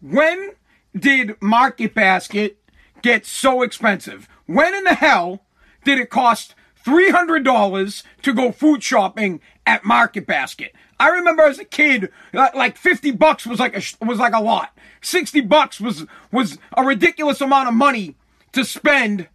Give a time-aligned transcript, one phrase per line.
[0.00, 0.52] when
[0.96, 2.58] did Market Basket
[3.02, 4.28] get so expensive?
[4.46, 5.44] When in the hell
[5.84, 10.74] did it cost $300 to go food shopping at Market Basket?
[10.98, 14.76] I remember as a kid, like 50 bucks was like a, was like a lot.
[15.02, 18.16] 60 bucks was, was a ridiculous amount of money
[18.52, 19.28] to spend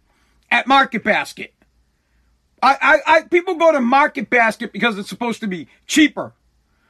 [0.50, 1.54] at Market Basket.
[2.62, 6.32] I, I, I, people go to Market Basket because it's supposed to be cheaper.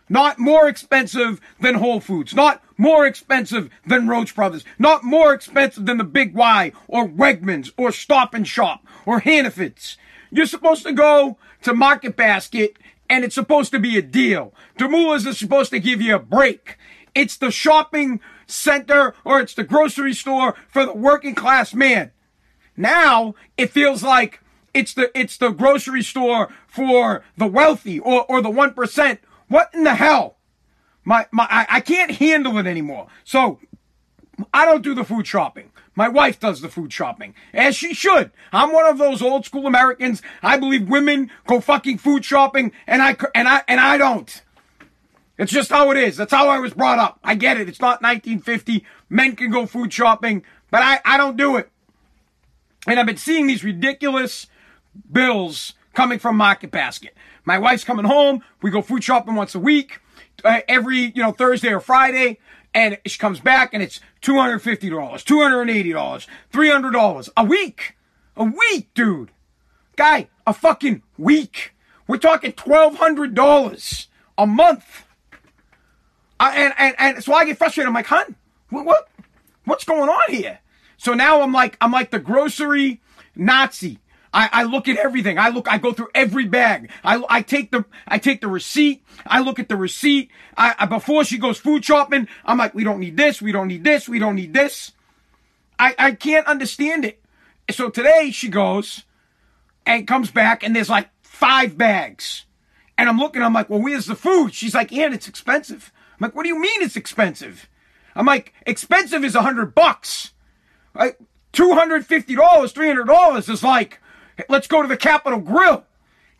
[0.08, 2.34] Not more expensive than Whole Foods.
[2.34, 4.64] Not more expensive than Roche Brothers.
[4.78, 9.96] Not more expensive than the Big Y or Wegmans or Stop and Shop or Hannaford's.
[10.30, 12.76] You're supposed to go to Market Basket
[13.08, 14.54] and it's supposed to be a deal.
[14.78, 16.78] Demoulas is supposed to give you a break.
[17.14, 22.10] It's the shopping center or it's the grocery store for the working class man.
[22.76, 24.40] Now it feels like
[24.72, 29.20] it's the it's the grocery store for the wealthy or, or the one percent.
[29.52, 30.38] What in the hell?
[31.04, 33.08] My my I, I can't handle it anymore.
[33.22, 33.60] So
[34.54, 35.70] I don't do the food shopping.
[35.94, 38.30] My wife does the food shopping, as she should.
[38.50, 40.22] I'm one of those old school Americans.
[40.42, 44.42] I believe women go fucking food shopping, and I and I and I don't.
[45.36, 46.16] It's just how it is.
[46.16, 47.18] That's how I was brought up.
[47.22, 47.68] I get it.
[47.68, 48.86] It's not 1950.
[49.10, 51.68] Men can go food shopping, but I I don't do it.
[52.86, 54.46] And I've been seeing these ridiculous
[55.10, 57.14] bills coming from Market Basket.
[57.44, 58.42] My wife's coming home.
[58.60, 60.00] We go food shopping once a week,
[60.44, 62.38] uh, every you know Thursday or Friday
[62.74, 67.96] and she comes back and it's $250, $280, $300 a week.
[68.36, 69.30] A week, dude.
[69.96, 71.74] Guy, a fucking week.
[72.06, 74.06] We're talking $1,200
[74.38, 75.04] a month.
[76.40, 77.88] Uh, and, and, and so I get frustrated.
[77.88, 78.36] I'm like, hun,
[78.70, 79.08] what, what,
[79.64, 80.60] what's going on here?
[80.96, 83.02] So now I'm like, I'm like the grocery
[83.36, 83.98] Nazi.
[84.32, 85.38] I, I look at everything.
[85.38, 86.90] I look, I go through every bag.
[87.04, 89.04] I, I take the, I take the receipt.
[89.26, 90.30] I look at the receipt.
[90.56, 93.42] I, I, before she goes food shopping, I'm like, we don't need this.
[93.42, 94.08] We don't need this.
[94.08, 94.92] We don't need this.
[95.78, 97.22] I, I can't understand it.
[97.70, 99.04] So today she goes
[99.84, 102.46] and comes back and there's like five bags.
[102.96, 104.54] And I'm looking, I'm like, well, where's the food?
[104.54, 105.92] She's like, yeah, it's expensive.
[106.12, 107.68] I'm like, what do you mean it's expensive?
[108.14, 110.32] I'm like, expensive is a hundred bucks.
[110.94, 111.18] Like,
[111.52, 113.98] $250, $300 is like,
[114.48, 115.84] Let's go to the Capital Grille.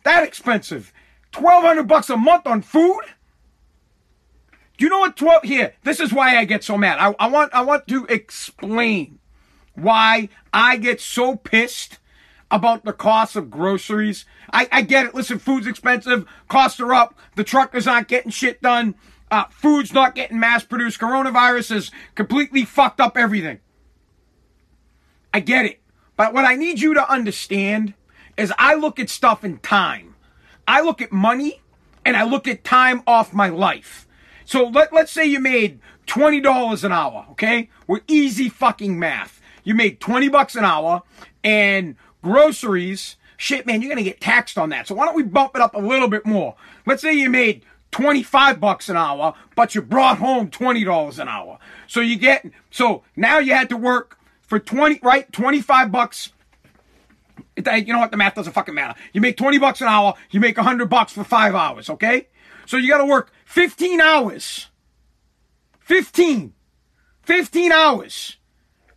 [0.03, 0.93] That expensive.
[1.35, 3.01] 1200 bucks a month on food?
[4.77, 5.73] Do you know what 12 here?
[5.83, 6.97] This is why I get so mad.
[6.99, 9.19] I, I want I want to explain
[9.75, 11.99] why I get so pissed
[12.51, 14.25] about the cost of groceries.
[14.51, 15.15] I, I get it.
[15.15, 18.95] Listen, food's expensive, costs are up, the truckers aren't getting shit done,
[19.31, 23.59] uh, food's not getting mass produced, coronavirus has completely fucked up everything.
[25.33, 25.81] I get it.
[26.15, 27.93] But what I need you to understand
[28.37, 30.15] is I look at stuff in time.
[30.67, 31.61] I look at money
[32.05, 34.07] and I look at time off my life.
[34.45, 37.69] So let, let's say you made $20 an hour, okay?
[37.87, 39.41] With easy fucking math.
[39.63, 41.03] You made 20 bucks an hour
[41.43, 44.87] and groceries, shit, man, you're to get taxed on that.
[44.87, 46.55] So why don't we bump it up a little bit more?
[46.85, 51.59] Let's say you made 25 bucks an hour, but you brought home $20 an hour.
[51.87, 54.19] So you get, so now you had to work
[54.53, 55.31] for 20, right?
[55.31, 56.31] 25 bucks.
[57.57, 58.11] You know what?
[58.11, 58.93] The math doesn't fucking matter.
[59.11, 62.27] You make 20 bucks an hour, you make 100 bucks for five hours, okay?
[62.67, 64.67] So you gotta work 15 hours.
[65.79, 66.53] 15.
[67.23, 68.37] 15 hours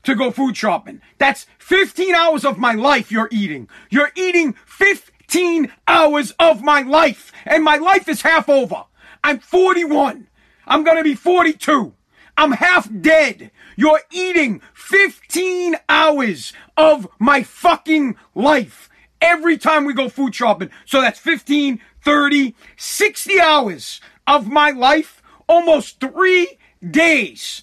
[0.02, 1.00] to go food shopping.
[1.16, 3.66] That's 15 hours of my life you're eating.
[3.88, 7.32] You're eating 15 hours of my life.
[7.46, 8.84] And my life is half over.
[9.24, 10.28] I'm 41.
[10.66, 11.94] I'm gonna be 42.
[12.36, 13.50] I'm half dead.
[13.76, 18.88] You're eating 15 hours of my fucking life
[19.20, 20.70] every time we go food shopping.
[20.84, 26.58] So that's 15, 30, 60 hours of my life, almost three
[26.88, 27.62] days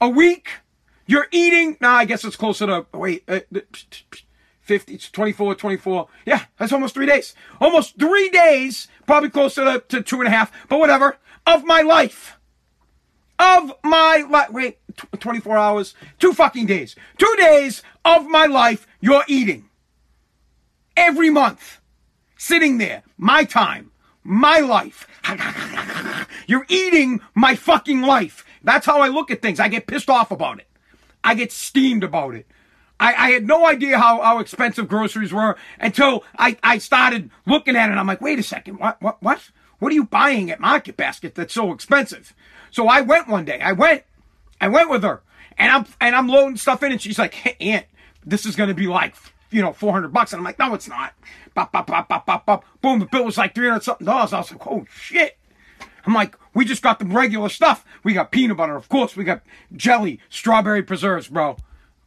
[0.00, 0.48] a week.
[1.06, 1.76] You're eating.
[1.80, 3.40] Now, I guess it's closer to, wait, uh,
[4.60, 6.08] 50, 24, 24.
[6.24, 7.34] Yeah, that's almost three days.
[7.60, 11.82] Almost three days, probably closer to, to two and a half, but whatever, of my
[11.82, 12.38] life
[13.42, 14.50] of my life.
[14.50, 14.78] Wait,
[15.18, 16.94] 24 hours, two fucking days.
[17.18, 19.68] Two days of my life you're eating.
[20.96, 21.80] Every month.
[22.36, 23.02] Sitting there.
[23.18, 23.90] My time.
[24.22, 25.08] My life.
[26.46, 28.44] You're eating my fucking life.
[28.62, 29.58] That's how I look at things.
[29.58, 30.66] I get pissed off about it.
[31.24, 32.46] I get steamed about it.
[33.00, 37.74] I, I had no idea how, how expensive groceries were until I, I started looking
[37.74, 37.94] at it.
[37.94, 38.78] I'm like, wait a second.
[38.78, 39.50] What, what, what?
[39.82, 42.32] What are you buying at Market Basket that's so expensive?
[42.70, 43.58] So I went one day.
[43.58, 44.04] I went.
[44.60, 45.22] I went with her,
[45.58, 47.86] and I'm and I'm loading stuff in, and she's like, hey, "Aunt,
[48.24, 49.16] this is to be like."
[49.50, 50.32] You know, 400 bucks.
[50.32, 51.12] And I'm like, no, it's not.
[51.52, 52.64] Bop, bop, bop, bop, bop, bop.
[52.80, 54.32] Boom, the bill was like 300 something dollars.
[54.32, 55.36] I was like, oh shit.
[56.06, 57.84] I'm like, We just got the regular stuff.
[58.02, 59.14] We got peanut butter, of course.
[59.14, 59.42] We got
[59.76, 61.56] jelly, strawberry preserves, bro.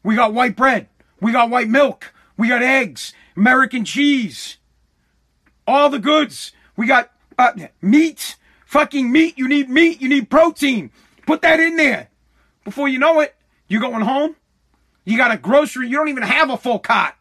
[0.01, 0.87] We got white bread.
[1.21, 2.13] We got white milk.
[2.35, 4.57] We got eggs, American cheese,
[5.67, 6.51] all the goods.
[6.75, 7.51] We got uh,
[7.81, 8.35] meat,
[8.65, 9.37] fucking meat.
[9.37, 10.01] You need meat.
[10.01, 10.91] You need protein.
[11.25, 12.09] Put that in there.
[12.63, 13.35] Before you know it,
[13.67, 14.35] you're going home.
[15.03, 15.87] You got a grocery.
[15.87, 17.15] You don't even have a full cot.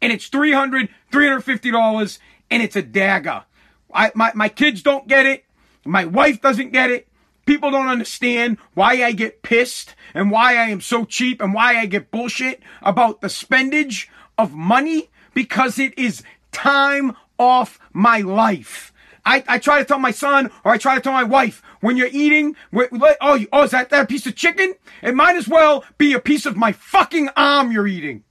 [0.00, 2.18] And it's $300, $350
[2.50, 3.44] and it's a dagger.
[3.92, 5.44] I, my, my kids don't get it.
[5.84, 7.08] My wife doesn't get it.
[7.46, 11.78] People don't understand why I get pissed and why I am so cheap and why
[11.78, 14.06] I get bullshit about the spendage
[14.38, 16.22] of money because it is
[16.52, 18.91] time off my life.
[19.24, 21.96] I, I try to tell my son or I try to tell my wife when
[21.96, 24.74] you're eating, oh, oh, is that, that piece of chicken?
[25.02, 28.24] It might as well be a piece of my fucking arm you're eating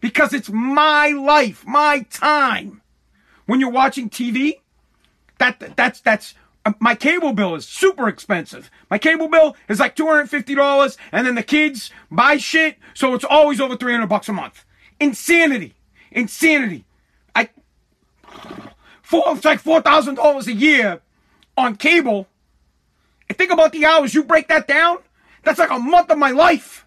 [0.00, 2.82] because it's my life, my time.
[3.46, 4.60] When you're watching TV,
[5.38, 6.34] that, that's, that's,
[6.66, 8.70] uh, my cable bill is super expensive.
[8.90, 12.76] My cable bill is like $250 and then the kids buy shit.
[12.94, 14.64] So it's always over 300 bucks a month.
[15.00, 15.74] Insanity.
[16.10, 16.84] Insanity.
[17.34, 17.48] I,
[19.04, 21.00] four, it's like $4,000 a year
[21.56, 22.26] on cable.
[23.28, 24.14] And think about the hours.
[24.14, 24.98] You break that down.
[25.44, 26.86] That's like a month of my life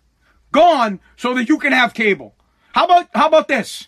[0.52, 2.34] gone so that you can have cable.
[2.74, 3.88] How about, how about this?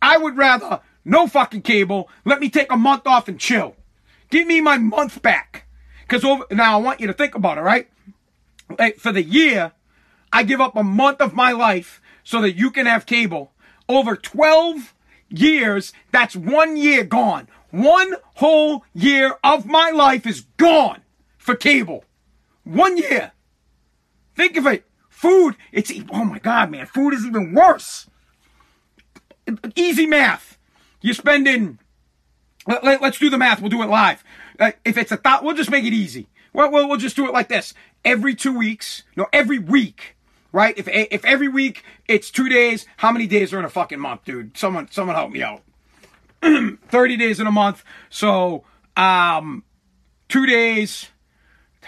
[0.00, 2.08] I would rather no fucking cable.
[2.24, 3.76] Let me take a month off and chill.
[4.30, 5.66] Give me my month back.
[6.08, 7.88] Cause over, now I want you to think about it, right?
[8.78, 9.72] Like for the year,
[10.32, 13.52] I give up a month of my life so that you can have cable.
[13.88, 14.94] Over 12
[15.28, 17.48] years, that's one year gone.
[17.70, 21.02] One whole year of my life is gone
[21.38, 22.04] for cable.
[22.64, 23.32] One year.
[24.34, 24.84] Think of it.
[25.08, 28.08] Food, it's, oh my God, man, food is even worse.
[29.74, 30.58] Easy math.
[31.00, 31.78] You're spending
[32.66, 33.60] let, us do the math.
[33.60, 34.24] We'll do it live.
[34.58, 36.26] Uh, if it's a thought, we'll just make it easy.
[36.52, 37.74] Well, we'll, we'll just do it like this.
[38.04, 40.16] Every two weeks, no, every week,
[40.52, 40.76] right?
[40.76, 44.24] If, if every week it's two days, how many days are in a fucking month,
[44.24, 44.56] dude?
[44.56, 45.62] Someone, someone help me out.
[46.88, 47.84] 30 days in a month.
[48.10, 48.64] So,
[48.96, 49.64] um,
[50.28, 51.08] two days.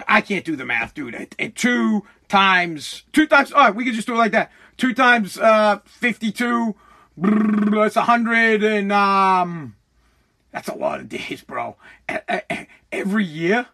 [0.06, 1.14] I can't do the math, dude.
[1.14, 4.52] At, at two times, two times, all right, we can just do it like that.
[4.76, 6.74] Two times, uh, 52,
[7.16, 9.74] that's a hundred and, um,
[10.52, 11.76] that's a lot of days, bro.
[12.92, 13.66] Every year?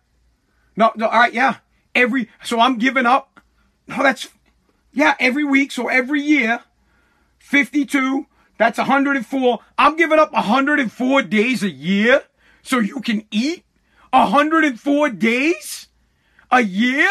[0.77, 1.59] No, no, all right, yeah.
[1.95, 3.41] Every, so I'm giving up.
[3.87, 4.29] No, that's,
[4.93, 5.73] yeah, every week.
[5.73, 6.61] So every year,
[7.39, 8.27] 52,
[8.59, 9.59] that's 104.
[9.79, 12.23] I'm giving up 104 days a year
[12.63, 13.65] so you can eat
[14.11, 15.89] 104 days
[16.51, 17.11] a year?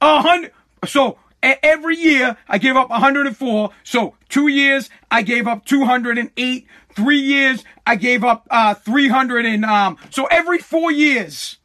[0.00, 0.52] A hundred.
[0.86, 3.70] So every year I give up 104.
[3.84, 6.66] So two years I gave up 208.
[6.94, 9.98] Three years I gave up uh, 300 and um.
[10.10, 11.58] So every four years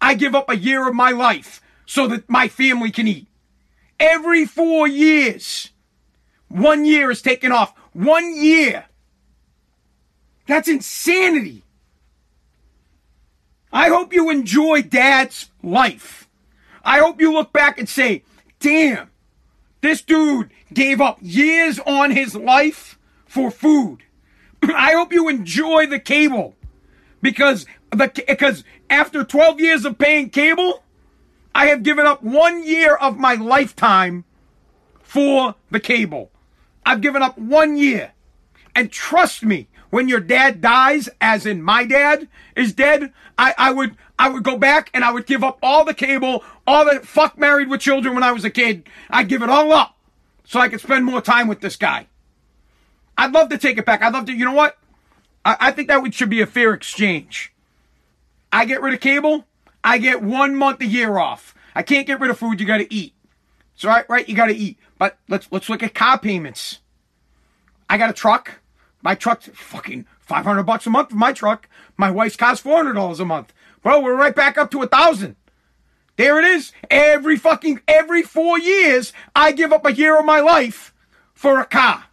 [0.00, 3.26] I give up a year of my life so that my family can eat.
[3.98, 5.70] Every four years,
[6.48, 7.72] one year is taken off.
[7.92, 8.86] One year.
[10.46, 11.62] That's insanity.
[13.72, 16.28] I hope you enjoy dad's life.
[16.84, 18.22] I hope you look back and say,
[18.60, 19.10] damn,
[19.80, 23.98] this dude gave up years on his life for food.
[24.62, 26.54] I hope you enjoy the cable
[27.22, 30.82] because the because after 12 years of paying cable,
[31.54, 34.24] I have given up one year of my lifetime
[35.02, 36.31] for the cable.
[36.84, 38.12] I've given up one year.
[38.74, 43.72] And trust me, when your dad dies, as in my dad is dead, I, I
[43.72, 47.00] would I would go back and I would give up all the cable, all the
[47.00, 48.88] fuck married with children when I was a kid.
[49.10, 49.96] I'd give it all up
[50.44, 52.06] so I could spend more time with this guy.
[53.18, 54.02] I'd love to take it back.
[54.02, 54.78] I'd love to, you know what?
[55.44, 57.52] I, I think that would, should be a fair exchange.
[58.52, 59.44] I get rid of cable.
[59.82, 61.54] I get one month a year off.
[61.74, 62.60] I can't get rid of food.
[62.60, 63.14] You got to eat.
[63.74, 64.78] So right, right, you got to eat.
[65.02, 66.78] But let's let's look at car payments.
[67.90, 68.60] I got a truck.
[69.02, 71.68] My truck's fucking 500 bucks a month for my truck.
[71.96, 73.52] My wife's car's $400 a month.
[73.82, 75.34] Bro, we're right back up to a thousand.
[76.14, 76.70] There it is.
[76.88, 80.94] Every fucking, every four years, I give up a year of my life
[81.34, 82.04] for a car.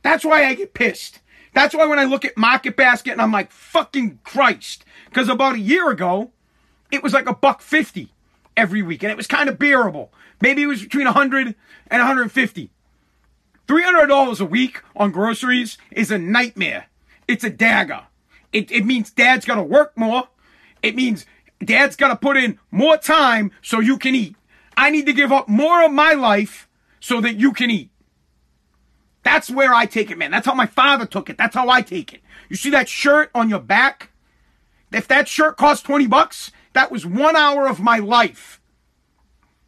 [0.00, 1.20] That's why I get pissed.
[1.52, 4.86] That's why when I look at Market Basket and I'm like, fucking Christ.
[5.04, 6.30] Because about a year ago,
[6.90, 8.08] it was like a buck fifty
[8.56, 10.14] every week, and it was kind of bearable.
[10.42, 11.54] Maybe it was between 100
[11.86, 12.70] and 150.
[13.68, 16.86] $300 a week on groceries is a nightmare.
[17.28, 18.02] It's a dagger.
[18.52, 20.24] It, it means dad's got to work more.
[20.82, 21.26] It means
[21.64, 24.34] dad's got to put in more time so you can eat.
[24.76, 26.68] I need to give up more of my life
[26.98, 27.90] so that you can eat.
[29.22, 30.32] That's where I take it, man.
[30.32, 31.38] That's how my father took it.
[31.38, 32.20] That's how I take it.
[32.48, 34.10] You see that shirt on your back?
[34.90, 38.61] If that shirt cost 20 bucks, That was one hour of my life.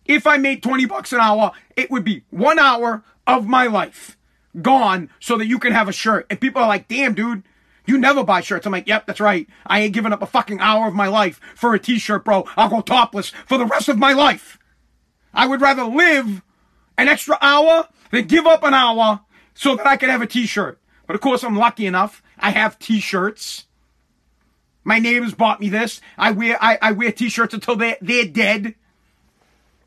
[0.04, 4.16] If I made 20 bucks an hour, it would be one hour of my life
[4.60, 6.26] gone so that you can have a shirt.
[6.30, 7.42] And people are like, damn, dude,
[7.86, 8.66] you never buy shirts.
[8.66, 9.46] I'm like, yep, that's right.
[9.66, 12.46] I ain't giving up a fucking hour of my life for a t-shirt, bro.
[12.56, 14.58] I'll go topless for the rest of my life.
[15.32, 16.42] I would rather live
[16.96, 19.20] an extra hour than give up an hour
[19.54, 20.78] so that I can have a t-shirt.
[21.06, 22.22] But of course, I'm lucky enough.
[22.38, 23.66] I have t-shirts.
[24.84, 26.00] My neighbors bought me this.
[26.16, 28.74] I wear I, I wear t-shirts until they they're dead.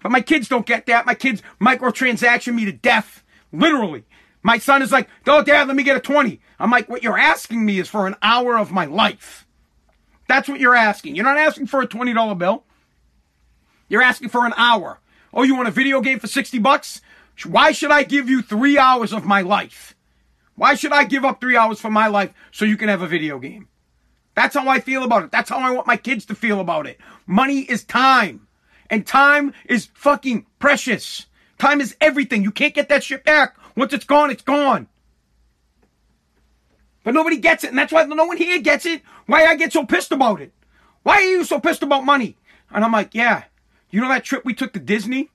[0.01, 1.05] But my kids don't get that.
[1.05, 3.23] My kids microtransaction me to death.
[3.51, 4.05] Literally.
[4.43, 6.39] My son is like, oh, dad, let me get a 20.
[6.59, 9.45] I'm like, what you're asking me is for an hour of my life.
[10.27, 11.15] That's what you're asking.
[11.15, 12.63] You're not asking for a $20 bill.
[13.89, 14.99] You're asking for an hour.
[15.33, 17.01] Oh, you want a video game for 60 bucks?
[17.45, 19.95] Why should I give you three hours of my life?
[20.55, 23.07] Why should I give up three hours for my life so you can have a
[23.07, 23.67] video game?
[24.33, 25.31] That's how I feel about it.
[25.31, 26.99] That's how I want my kids to feel about it.
[27.25, 28.46] Money is time.
[28.89, 31.25] And time is fucking precious.
[31.57, 32.43] Time is everything.
[32.43, 33.57] You can't get that shit back.
[33.75, 34.87] Once it's gone, it's gone.
[37.03, 39.01] But nobody gets it, and that's why no one here gets it.
[39.27, 40.51] Why I get so pissed about it?
[41.03, 42.35] Why are you so pissed about money?
[42.69, 43.45] And I'm like, yeah.
[43.89, 45.29] You know that trip we took to Disney?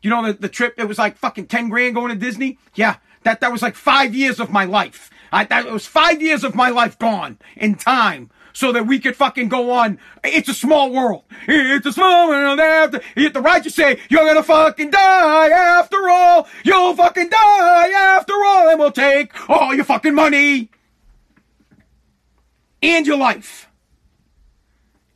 [0.00, 2.58] You know the, the trip, it was like fucking 10 grand going to Disney?
[2.74, 2.96] Yeah.
[3.24, 5.10] That, that was like five years of my life.
[5.30, 9.16] I, that was five years of my life gone in time so that we could
[9.16, 9.98] fucking go on.
[10.24, 11.24] It's a small world.
[11.48, 15.48] It's a small world after you hit the right, you say, you're gonna fucking die
[15.50, 16.48] after all.
[16.64, 20.70] You'll fucking die after all, and we'll take all your fucking money
[22.82, 23.68] and your life.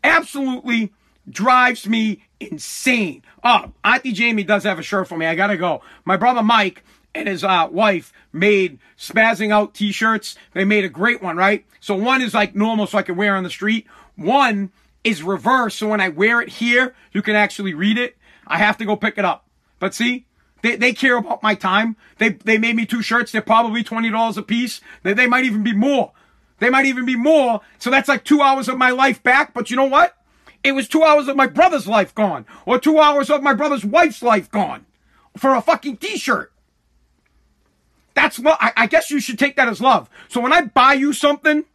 [0.05, 0.93] Absolutely
[1.29, 3.23] drives me insane.
[3.43, 5.27] Oh, Auntie Jamie does have a shirt for me.
[5.27, 5.83] I gotta go.
[6.05, 6.85] My brother Mike
[7.17, 10.37] and his uh, wife made spazzing out t-shirts.
[10.53, 11.65] They made a great one, right?
[11.81, 13.87] So one is like normal so I can wear on the street.
[14.17, 14.71] One
[15.05, 15.77] is reverse.
[15.77, 18.17] So when I wear it here, you can actually read it.
[18.47, 19.47] I have to go pick it up.
[19.79, 20.27] But see,
[20.63, 21.97] they, they care about my time.
[22.19, 23.33] They, they made me two shirts.
[23.33, 24.81] They're probably $20 a piece.
[25.03, 26.13] They, they might even be more.
[26.59, 27.61] They might even be more.
[27.79, 29.53] So that's like two hours of my life back.
[29.55, 30.17] But you know what?
[30.65, 32.47] It was two hours of my brother's life gone.
[32.65, 34.87] Or two hours of my brother's wife's life gone.
[35.37, 36.53] For a fucking t-shirt.
[38.17, 40.09] That's what I, I guess you should take that as love.
[40.29, 41.67] So when I buy you something,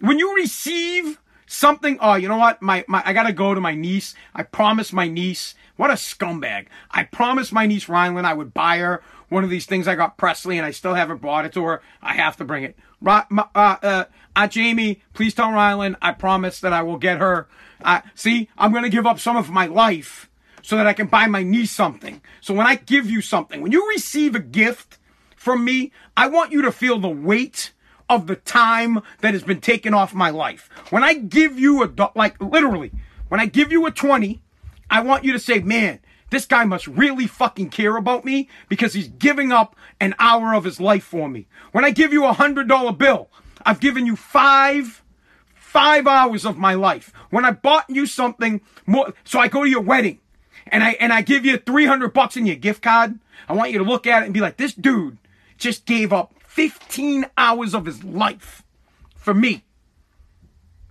[0.00, 2.60] when you receive something, oh, you know what?
[2.60, 4.14] My, my, I gotta go to my niece.
[4.34, 5.54] I promised my niece.
[5.76, 6.66] What a scumbag.
[6.90, 10.18] I promised my niece Rylan I would buy her one of these things I got
[10.18, 11.82] Presley and I still haven't bought it to her.
[12.02, 12.76] I have to bring it.
[13.04, 13.22] Uh,
[13.54, 17.46] uh, Aunt Jamie, please tell Rylan I promise that I will get her.
[17.80, 20.28] Uh, see, I'm gonna give up some of my life
[20.62, 22.22] so that I can buy my niece something.
[22.40, 24.98] So when I give you something, when you receive a gift,
[25.46, 27.70] from me, I want you to feel the weight
[28.10, 30.68] of the time that has been taken off my life.
[30.90, 32.90] When I give you a, like literally,
[33.28, 34.42] when I give you a 20,
[34.90, 36.00] I want you to say, man,
[36.30, 40.64] this guy must really fucking care about me because he's giving up an hour of
[40.64, 41.46] his life for me.
[41.70, 43.28] When I give you a hundred dollar bill,
[43.64, 45.04] I've given you five,
[45.54, 47.12] five hours of my life.
[47.30, 50.18] When I bought you something more, so I go to your wedding
[50.66, 53.20] and I, and I give you 300 bucks in your gift card.
[53.48, 55.18] I want you to look at it and be like, this dude
[55.56, 58.62] just gave up 15 hours of his life
[59.14, 59.64] for me.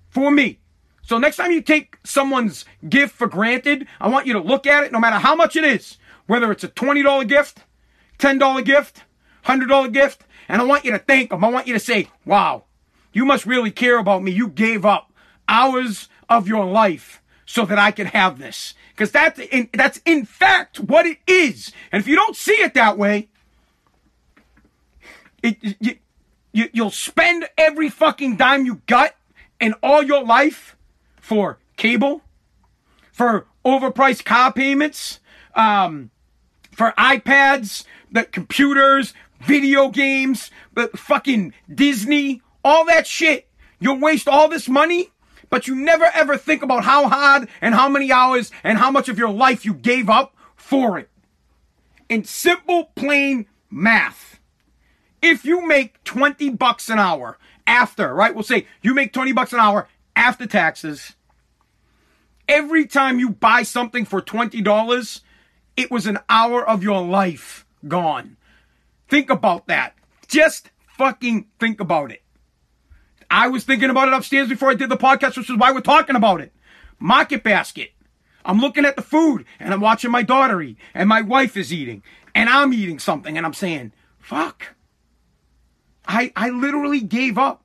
[0.09, 0.59] For me.
[1.01, 4.83] So next time you take someone's gift for granted, I want you to look at
[4.83, 7.63] it no matter how much it is, whether it's a $20 gift,
[8.19, 9.03] $10 gift,
[9.45, 11.43] $100 gift, and I want you to thank them.
[11.43, 12.63] I want you to say, wow,
[13.13, 14.31] you must really care about me.
[14.31, 15.11] You gave up
[15.47, 18.73] hours of your life so that I could have this.
[18.89, 21.71] Because that's in, that's in fact what it is.
[21.91, 23.29] And if you don't see it that way,
[25.43, 25.97] it, you,
[26.51, 29.15] you, you'll spend every fucking dime you got
[29.59, 30.75] in all your life
[31.19, 32.21] for cable,
[33.11, 35.19] for overpriced car payments,
[35.55, 36.11] um,
[36.71, 43.47] for iPads, the computers, video games, the fucking Disney, all that shit.
[43.79, 45.11] You'll waste all this money,
[45.49, 49.09] but you never ever think about how hard and how many hours and how much
[49.09, 51.09] of your life you gave up for it.
[52.09, 54.39] In simple, plain math
[55.25, 58.33] if you make 20 bucks an hour after, right?
[58.33, 61.15] We'll say you make 20 bucks an hour after taxes.
[62.47, 65.21] Every time you buy something for $20,
[65.75, 68.37] it was an hour of your life gone.
[69.07, 69.95] Think about that.
[70.27, 72.21] Just fucking think about it.
[73.31, 75.81] I was thinking about it upstairs before I did the podcast, which is why we're
[75.81, 76.53] talking about it.
[76.99, 77.91] Market basket.
[78.45, 81.73] I'm looking at the food and I'm watching my daughter eat and my wife is
[81.73, 82.03] eating
[82.35, 84.74] and I'm eating something and I'm saying, fuck.
[86.07, 87.63] I, I literally gave up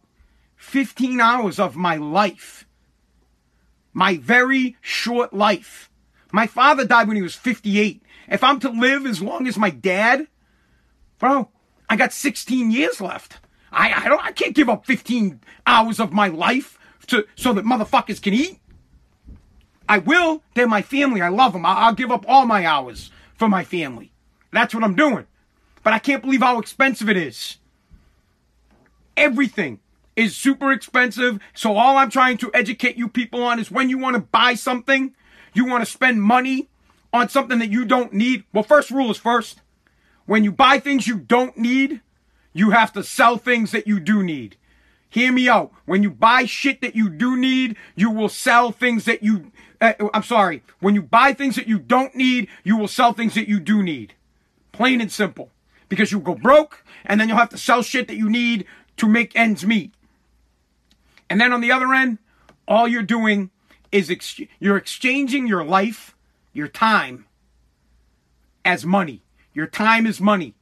[0.56, 2.66] 15 hours of my life
[3.92, 5.90] my very short life.
[6.32, 8.02] My father died when he was 58.
[8.28, 10.28] If I'm to live as long as my dad,
[11.18, 11.48] bro,
[11.88, 13.40] I got 16 years left.
[13.72, 16.78] I, I don't I can't give up 15 hours of my life
[17.08, 18.58] to so that motherfuckers can eat.
[19.88, 20.42] I will.
[20.54, 21.20] They're my family.
[21.20, 21.66] I love them.
[21.66, 24.12] I'll, I'll give up all my hours for my family.
[24.52, 25.26] That's what I'm doing.
[25.82, 27.56] But I can't believe how expensive it is.
[29.16, 29.80] Everything
[30.16, 31.38] is super expensive.
[31.54, 34.54] So all I'm trying to educate you people on is when you want to buy
[34.54, 35.14] something,
[35.54, 36.68] you want to spend money
[37.12, 38.44] on something that you don't need.
[38.52, 39.60] Well, first rule is first.
[40.26, 42.00] When you buy things you don't need,
[42.52, 44.56] you have to sell things that you do need.
[45.08, 45.72] Hear me out.
[45.86, 49.50] When you buy shit that you do need, you will sell things that you,
[49.80, 50.62] uh, I'm sorry.
[50.78, 53.82] When you buy things that you don't need, you will sell things that you do
[53.82, 54.14] need.
[54.70, 55.50] Plain and simple.
[55.88, 58.64] Because you'll go broke and then you'll have to sell shit that you need
[59.00, 59.94] to make ends meet.
[61.30, 62.18] And then on the other end,
[62.68, 63.50] all you're doing
[63.90, 66.14] is ex- you're exchanging your life,
[66.52, 67.24] your time
[68.62, 69.22] as money.
[69.54, 70.54] Your time is money.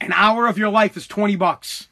[0.00, 1.88] An hour of your life is 20 bucks.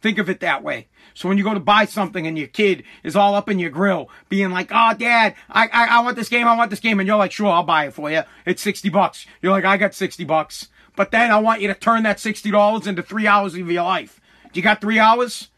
[0.00, 0.86] Think of it that way.
[1.12, 3.70] So when you go to buy something and your kid is all up in your
[3.70, 7.00] grill, being like, "Oh, Dad, I, I I want this game, I want this game,"
[7.00, 8.22] and you're like, "Sure, I'll buy it for you.
[8.46, 11.74] It's sixty bucks." You're like, "I got sixty bucks," but then I want you to
[11.74, 14.19] turn that sixty dollars into three hours of your life.
[14.52, 15.48] You got three hours?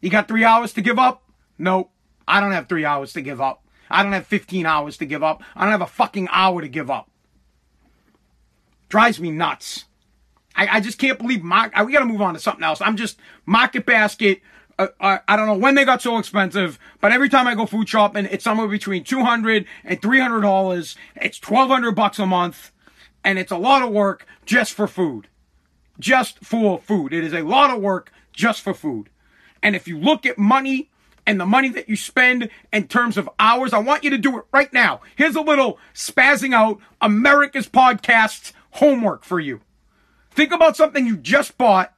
[0.00, 1.22] You got three hours to give up?
[1.58, 1.90] Nope.
[2.26, 3.64] I don't have three hours to give up.
[3.90, 5.42] I don't have 15 hours to give up.
[5.54, 7.10] I don't have a fucking hour to give up.
[8.88, 9.84] Drives me nuts.
[10.56, 11.42] I, I just can't believe.
[11.42, 12.80] We got to move on to something else.
[12.80, 14.40] I'm just market basket.
[14.78, 17.66] Uh, uh, I don't know when they got so expensive, but every time I go
[17.66, 20.96] food shopping, it's somewhere between 200 and 300 dollars.
[21.16, 22.72] It's 1200 bucks a month,
[23.22, 25.28] and it's a lot of work just for food,
[26.02, 27.14] just for food.
[27.14, 29.08] It is a lot of work just for food.
[29.62, 30.90] And if you look at money
[31.24, 34.36] and the money that you spend in terms of hours, I want you to do
[34.38, 35.00] it right now.
[35.14, 39.60] Here's a little spazzing out America's podcast homework for you.
[40.32, 41.94] Think about something you just bought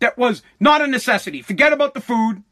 [0.00, 1.40] that was not a necessity.
[1.40, 2.42] Forget about the food.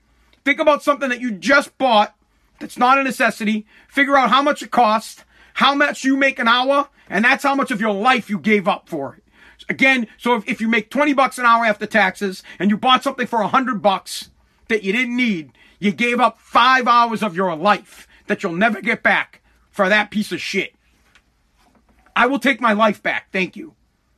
[0.45, 2.15] Think about something that you just bought
[2.61, 3.67] that's not a necessity.
[3.89, 7.55] Figure out how much it costs, how much you make an hour, and that's how
[7.55, 9.25] much of your life you gave up for it.
[9.69, 13.05] Again, so if, if you make 20 bucks an hour after taxes and you bought
[13.05, 14.31] something for 100 bucks
[14.69, 18.81] that you didn't need, you gave up five hours of your life that you'll never
[18.81, 20.75] get back for that piece of shit.
[22.17, 23.31] I will take my life back.
[23.31, 23.75] Thank you.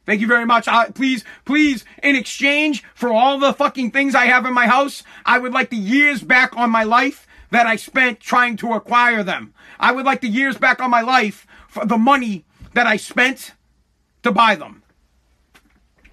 [0.07, 0.67] Thank you very much.
[0.67, 5.03] I, please, please, in exchange for all the fucking things I have in my house,
[5.27, 9.23] I would like the years back on my life that I spent trying to acquire
[9.23, 9.53] them.
[9.79, 13.53] I would like the years back on my life for the money that I spent
[14.23, 14.83] to buy them.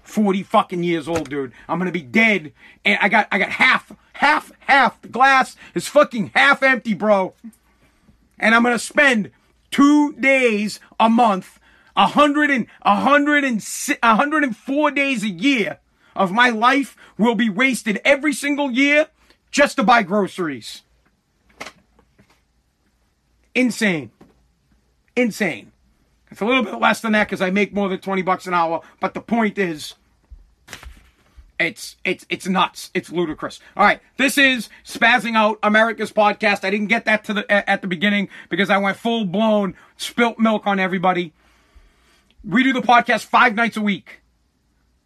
[0.08, 1.52] 40 fucking years old, dude.
[1.68, 2.52] I'm gonna be dead.
[2.84, 5.00] And I got, I got half, half, half.
[5.02, 7.34] The glass is fucking half empty, bro.
[8.38, 9.30] And I'm gonna spend
[9.70, 11.58] two days a month
[11.98, 13.60] a hundred and a hundred and
[14.02, 15.80] a hundred and four days a year
[16.14, 19.08] of my life will be wasted every single year
[19.50, 20.82] just to buy groceries.
[23.54, 24.12] Insane.
[25.16, 25.72] Insane.
[26.30, 28.54] It's a little bit less than that because I make more than 20 bucks an
[28.54, 29.94] hour, but the point is
[31.58, 32.90] it's it's it's nuts.
[32.94, 33.60] It's ludicrous.
[33.76, 36.64] All right, this is spazzing out America's podcast.
[36.64, 40.38] I didn't get that to the at the beginning because I went full blown spilt
[40.38, 41.32] milk on everybody.
[42.44, 44.20] We do the podcast five nights a week.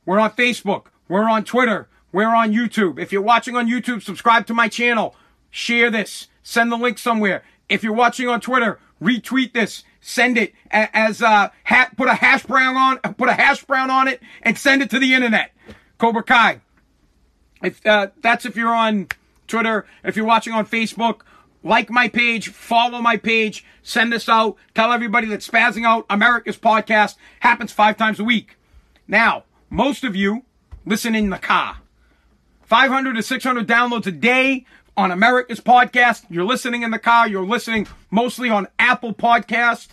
[0.04, 0.87] We're on Facebook.
[1.08, 1.88] We're on Twitter.
[2.12, 2.98] We're on YouTube.
[2.98, 5.16] If you're watching on YouTube, subscribe to my channel.
[5.50, 6.28] Share this.
[6.42, 7.42] Send the link somewhere.
[7.68, 9.84] If you're watching on Twitter, retweet this.
[10.00, 11.96] Send it as uh, hat.
[11.96, 12.98] Put a hash brown on.
[13.14, 15.52] Put a hash brown on it and send it to the internet.
[15.98, 16.60] Cobra Kai.
[17.62, 19.08] If uh, that's if you're on
[19.46, 19.86] Twitter.
[20.02, 21.20] If you're watching on Facebook,
[21.62, 26.56] like my page, follow my page, send this out, tell everybody that Spazzing Out America's
[26.56, 28.56] podcast happens five times a week.
[29.06, 30.44] Now, most of you
[30.84, 31.78] listen in the car.
[32.62, 34.64] 500 to 600 downloads a day
[34.96, 36.24] on America's podcast.
[36.28, 37.28] You're listening in the car.
[37.28, 39.88] You're listening mostly on Apple Podcast,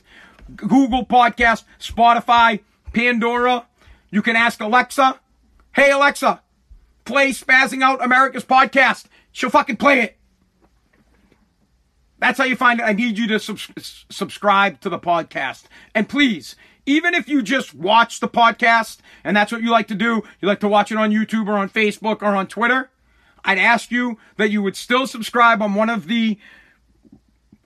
[0.55, 2.61] Google Podcast, Spotify,
[2.93, 3.65] Pandora.
[4.11, 5.19] You can ask Alexa,
[5.73, 6.41] hey Alexa,
[7.05, 9.05] play Spazzing Out America's podcast.
[9.31, 10.17] She'll fucking play it.
[12.19, 12.83] That's how you find it.
[12.83, 13.59] I need you to sub-
[14.09, 15.63] subscribe to the podcast.
[15.95, 19.95] And please, even if you just watch the podcast and that's what you like to
[19.95, 22.89] do, you like to watch it on YouTube or on Facebook or on Twitter,
[23.43, 26.37] I'd ask you that you would still subscribe on one of the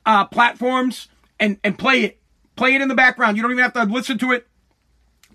[0.06, 1.08] uh, platforms
[1.40, 2.20] and, and play it.
[2.56, 3.36] Play it in the background.
[3.36, 4.48] You don't even have to listen to it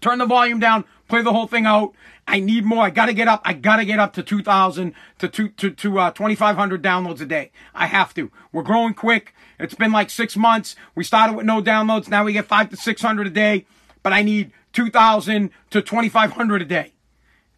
[0.00, 1.94] turn the volume down, play the whole thing out.
[2.26, 2.82] I need more.
[2.84, 3.40] I gotta get up.
[3.44, 7.50] I gotta get up to 2,000 to, to, to, to uh, 2,500 downloads a day.
[7.74, 8.30] I have to.
[8.52, 9.34] We're growing quick.
[9.58, 10.76] It's been like six months.
[10.94, 12.08] We started with no downloads.
[12.08, 13.66] Now we get five to 600 a day,
[14.02, 16.92] but I need 2,000 to 2,500 a day.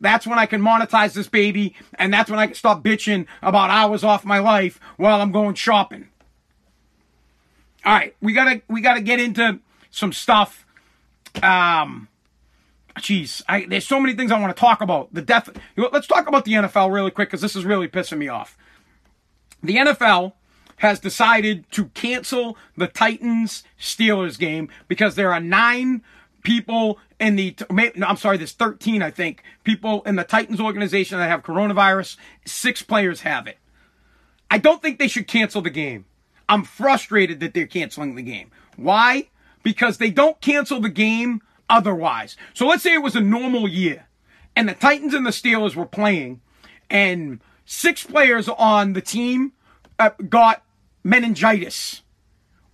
[0.00, 3.70] That's when I can monetize this baby, and that's when I can stop bitching about
[3.70, 6.08] hours off my life while I'm going shopping.
[7.84, 9.60] All right, we gotta we gotta get into
[9.90, 10.66] some stuff.
[11.42, 12.08] Um,
[12.98, 15.12] jeez, I, there's so many things I want to talk about.
[15.12, 15.50] The death.
[15.76, 18.56] Let's talk about the NFL really quick because this is really pissing me off.
[19.62, 20.32] The NFL
[20.76, 26.02] has decided to cancel the Titans Steelers game because there are nine
[26.42, 31.28] people in the I'm sorry, there's 13 I think people in the Titans organization that
[31.28, 32.16] have coronavirus.
[32.46, 33.58] Six players have it.
[34.50, 36.06] I don't think they should cancel the game.
[36.48, 38.50] I'm frustrated that they're canceling the game.
[38.76, 39.28] Why?
[39.62, 42.36] Because they don't cancel the game otherwise.
[42.54, 44.06] So let's say it was a normal year
[44.56, 46.40] and the Titans and the Steelers were playing
[46.88, 49.52] and six players on the team
[49.98, 50.64] uh, got
[51.04, 52.02] meningitis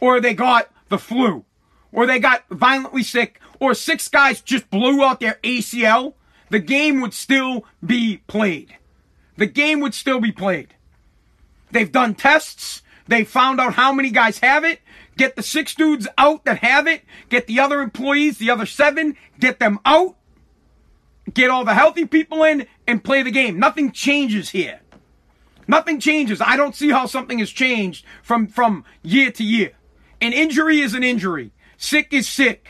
[0.01, 1.45] or they got the flu
[1.93, 6.15] or they got violently sick or six guys just blew out their ACL,
[6.51, 8.77] the game would still be played.
[9.37, 10.75] The game would still be played.
[11.71, 12.83] They've done tests.
[13.09, 14.81] They found out how many guys have it.
[15.17, 17.03] Get the six dudes out that have it.
[17.29, 20.17] Get the other employees, the other seven, get them out.
[21.33, 23.59] Get all the healthy people in and play the game.
[23.59, 24.81] Nothing changes here.
[25.67, 26.41] Nothing changes.
[26.41, 29.73] I don't see how something has changed from, from year to year.
[30.21, 31.51] An injury is an injury.
[31.77, 32.69] Sick is sick.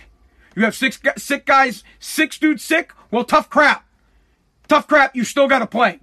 [0.55, 2.93] You have six sick guys, six dudes sick.
[3.11, 3.87] Well, tough crap.
[4.69, 5.15] Tough crap.
[5.15, 6.01] You still got to play.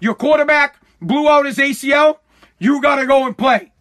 [0.00, 2.18] Your quarterback blew out his ACL.
[2.58, 3.72] You got to go and play.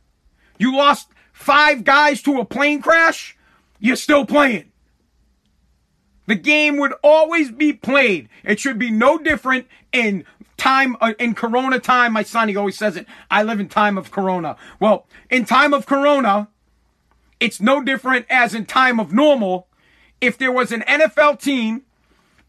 [0.58, 3.38] You lost five guys to a plane crash.
[3.80, 4.72] You're still playing.
[6.26, 8.28] The game would always be played.
[8.44, 10.26] It should be no different in
[10.58, 12.14] time, uh, in Corona time.
[12.14, 13.06] My son, he always says it.
[13.32, 14.58] I live in time of Corona.
[14.80, 16.50] Well, in time of Corona,
[17.40, 19.68] it's no different as in time of normal
[20.22, 21.84] if there was an NFL team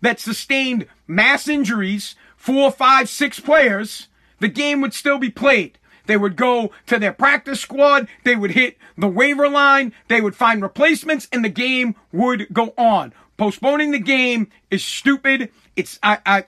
[0.01, 4.09] that sustained mass injuries, four, five, six players,
[4.40, 5.79] the game would still be played.
[6.07, 8.09] They would go to their practice squad.
[8.24, 9.92] They would hit the waiver line.
[10.09, 13.12] They would find replacements and the game would go on.
[13.37, 15.51] Postponing the game is stupid.
[15.77, 16.44] It's, I, I,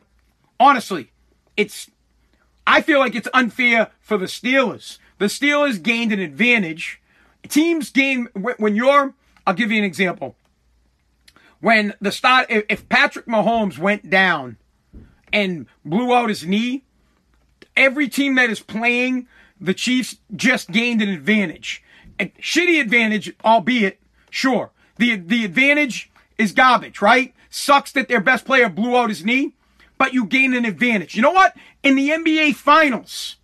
[0.59, 1.12] honestly,
[1.57, 1.90] it's,
[2.66, 4.98] I feel like it's unfair for the Steelers.
[5.18, 7.00] The Steelers gained an advantage.
[7.48, 9.14] Teams gain, when you're,
[9.46, 10.37] I'll give you an example
[11.61, 14.57] when the start, if Patrick Mahomes went down
[15.33, 16.85] and blew out his knee,
[17.76, 19.29] every team that is playing
[19.61, 21.85] the Chiefs just gained an advantage.
[22.18, 24.00] A shitty advantage, albeit,
[24.31, 24.70] sure.
[24.96, 27.35] The, the advantage is garbage, right?
[27.50, 29.55] Sucks that their best player blew out his knee,
[29.98, 31.14] but you gain an advantage.
[31.14, 31.55] You know what?
[31.83, 33.37] In the NBA Finals,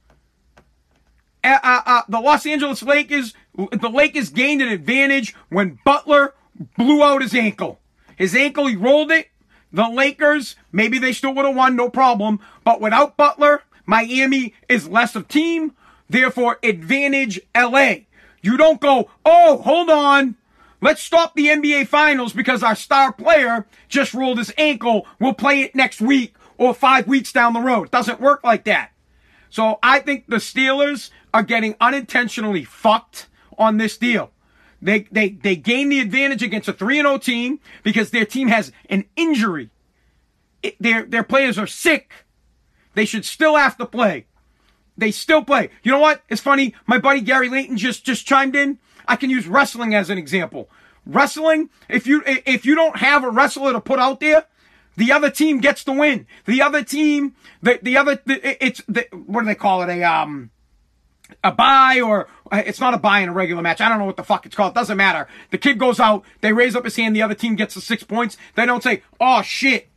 [1.55, 6.35] uh, uh, the Los Angeles Lakers, the Lakers gained an advantage when Butler
[6.77, 7.81] blew out his ankle.
[8.17, 9.29] His ankle, he rolled it.
[9.73, 12.41] The Lakers, maybe they still would have won, no problem.
[12.65, 15.75] But without Butler, Miami is less of a team.
[16.09, 17.95] Therefore, advantage LA.
[18.41, 20.37] You don't go, oh, hold on.
[20.81, 25.07] Let's stop the NBA finals because our star player just rolled his ankle.
[25.19, 27.85] We'll play it next week or five weeks down the road.
[27.85, 28.91] It doesn't work like that.
[29.51, 34.31] So I think the Steelers are getting unintentionally fucked on this deal.
[34.81, 38.73] They, they, they gain the advantage against a 3 0 team because their team has
[38.89, 39.71] an injury.
[40.63, 42.13] It, their, their players are sick.
[42.95, 44.27] They should still have to play.
[44.97, 45.71] They still play.
[45.83, 46.23] You know what?
[46.29, 46.75] It's funny.
[46.87, 48.79] My buddy Gary Layton just, just chimed in.
[49.07, 50.71] I can use wrestling as an example.
[51.05, 54.47] Wrestling, if you, if you don't have a wrestler to put out there,
[54.97, 56.27] the other team gets the win.
[56.47, 59.91] The other team, the, the other, the, it's, the, what do they call it?
[59.91, 60.51] A, um,
[61.43, 63.81] a buy or uh, it's not a buy in a regular match.
[63.81, 64.73] I don't know what the fuck it's called.
[64.73, 65.29] It doesn't matter.
[65.51, 68.03] The kid goes out, they raise up his hand, the other team gets the six
[68.03, 68.37] points.
[68.55, 69.89] They don't say, oh shit,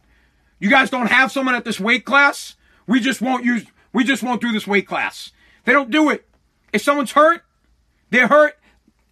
[0.59, 2.55] you guys don't have someone at this weight class?
[2.87, 5.31] We just won't use, we just won't do this weight class.
[5.65, 6.27] They don't do it.
[6.73, 7.43] If someone's hurt,
[8.09, 8.57] they're hurt,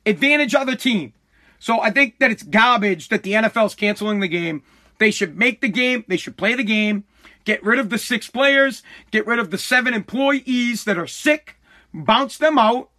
[0.05, 1.13] advantage other team.
[1.59, 4.63] So I think that it's garbage that the NFL's canceling the game.
[4.99, 7.03] They should make the game, they should play the game,
[7.45, 11.56] get rid of the six players, get rid of the seven employees that are sick,
[12.05, 12.89] bounce them out,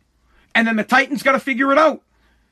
[0.55, 2.03] and then the Titans got to figure it out.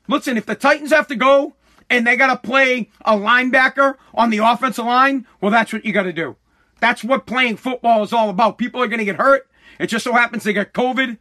[0.07, 1.55] Listen, if the Titans have to go
[1.89, 5.91] and they got to play a linebacker on the offensive line, well, that's what you
[5.91, 6.35] got to do.
[6.79, 8.57] That's what playing football is all about.
[8.57, 9.49] People are going to get hurt.
[9.79, 11.17] It just so happens they got COVID.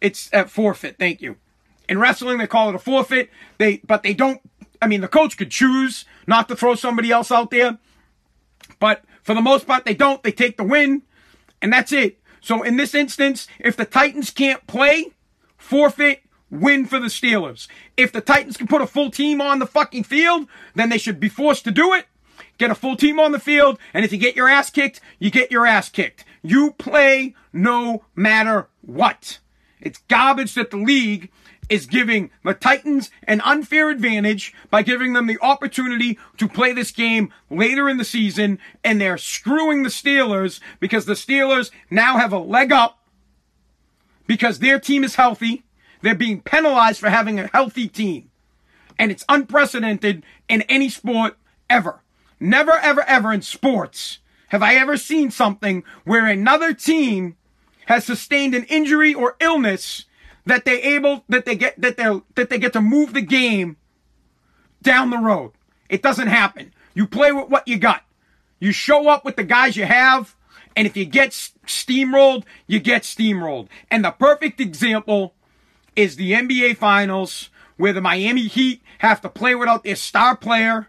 [0.00, 0.96] It's at forfeit.
[0.98, 1.36] Thank you.
[1.88, 3.30] In wrestling, they call it a forfeit.
[3.58, 4.40] They, but they don't
[4.84, 7.78] I mean, the coach could choose not to throw somebody else out there,
[8.78, 10.22] but for the most part, they don't.
[10.22, 11.00] They take the win,
[11.62, 12.20] and that's it.
[12.44, 15.12] So in this instance, if the Titans can't play,
[15.56, 17.68] forfeit, win for the Steelers.
[17.96, 21.18] If the Titans can put a full team on the fucking field, then they should
[21.18, 22.06] be forced to do it.
[22.58, 25.30] Get a full team on the field, and if you get your ass kicked, you
[25.30, 26.26] get your ass kicked.
[26.42, 29.38] You play no matter what.
[29.80, 31.30] It's garbage that the league
[31.68, 36.90] is giving the Titans an unfair advantage by giving them the opportunity to play this
[36.90, 42.32] game later in the season, and they're screwing the Steelers because the Steelers now have
[42.32, 42.98] a leg up
[44.26, 45.64] because their team is healthy.
[46.02, 48.30] They're being penalized for having a healthy team.
[48.98, 51.36] And it's unprecedented in any sport
[51.68, 52.02] ever.
[52.38, 57.36] Never, ever, ever in sports have I ever seen something where another team
[57.86, 60.04] has sustained an injury or illness
[60.46, 63.76] that they able that they get that they that they get to move the game
[64.82, 65.52] down the road.
[65.88, 66.72] It doesn't happen.
[66.94, 68.02] You play with what you got.
[68.60, 70.36] You show up with the guys you have,
[70.76, 73.68] and if you get steamrolled, you get steamrolled.
[73.90, 75.34] And the perfect example
[75.96, 80.88] is the NBA Finals, where the Miami Heat have to play without their star player.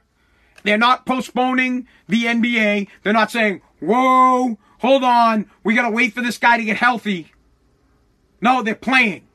[0.63, 2.87] They're not postponing the NBA.
[3.03, 7.31] They're not saying, whoa, hold on, we gotta wait for this guy to get healthy.
[8.41, 9.25] No, they're playing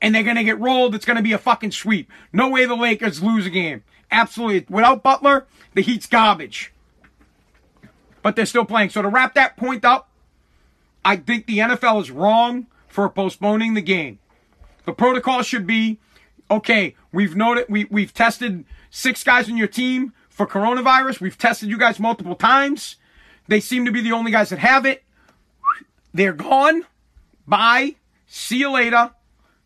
[0.00, 0.94] and they're going to get rolled.
[0.94, 2.10] It's going to be a fucking sweep.
[2.32, 3.82] No way the Lakers lose a game.
[4.10, 4.66] Absolutely.
[4.74, 6.72] Without Butler, the Heat's garbage.
[8.22, 8.90] But they're still playing.
[8.90, 10.10] So to wrap that point up,
[11.04, 14.18] I think the NFL is wrong for postponing the game.
[14.84, 15.98] The protocol should be
[16.50, 21.20] okay, we've noted we we've tested six guys on your team for coronavirus.
[21.20, 22.96] We've tested you guys multiple times.
[23.46, 25.04] They seem to be the only guys that have it.
[26.12, 26.84] They're gone.
[27.46, 27.96] Bye.
[28.26, 29.12] See you later.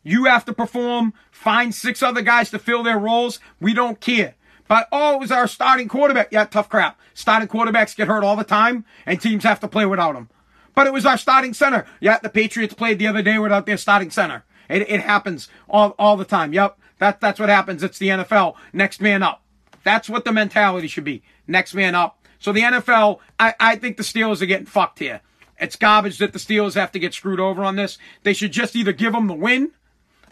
[0.05, 3.41] You have to perform, find six other guys to fill their roles.
[3.59, 4.35] We don't care.
[4.69, 6.29] But oh, it was our starting quarterback.
[6.31, 7.01] Yeah, tough crap.
[7.15, 10.29] Starting quarterbacks get hurt all the time, and teams have to play without them.
[10.75, 11.87] But it was our starting center.
[12.01, 14.45] Yeah, the Patriots played the other day without their starting center.
[14.69, 16.53] It, it happens all, all the time.
[16.53, 17.83] Yep, that, that's what happens.
[17.83, 18.57] It's the NFL.
[18.73, 19.43] Next man up.
[19.85, 21.23] That's what the mentality should be.
[21.47, 22.19] Next man up.
[22.39, 25.21] So the NFL, I, I think the Steelers are getting fucked here.
[25.61, 27.97] It's garbage that the Steelers have to get screwed over on this.
[28.23, 29.71] They should just either give them the win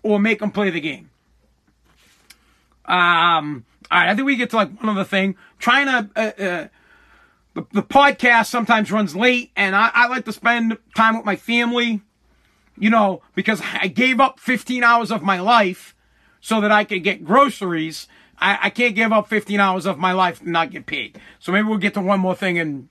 [0.03, 1.11] or make them play the game.
[2.85, 5.37] Um, all right, I think we get to like one other thing.
[5.59, 6.69] Trying to, uh, uh,
[7.55, 11.37] the, the podcast sometimes runs late, and I, I like to spend time with my
[11.37, 12.03] family,
[12.79, 15.95] you know, because I gave up 15 hours of my life
[16.41, 18.09] so that I could get groceries.
[18.39, 21.21] I, I can't give up 15 hours of my life and not get paid.
[21.39, 22.89] So maybe we'll get to one more thing and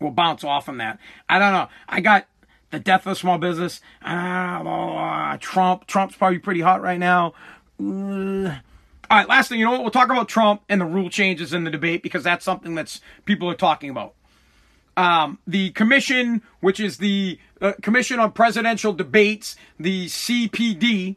[0.00, 0.98] we'll bounce off on that.
[1.28, 1.68] I don't know.
[1.88, 2.26] I got
[2.72, 3.80] the death of small business.
[4.04, 5.86] Uh, Trump.
[5.86, 7.34] Trump's probably pretty hot right now.
[7.78, 9.82] All right, last thing, you know what?
[9.82, 13.00] We'll talk about Trump and the rule changes in the debate because that's something that's
[13.24, 14.14] people are talking about.
[14.96, 21.16] Um, the commission, which is the uh, Commission on Presidential Debates, the CPD,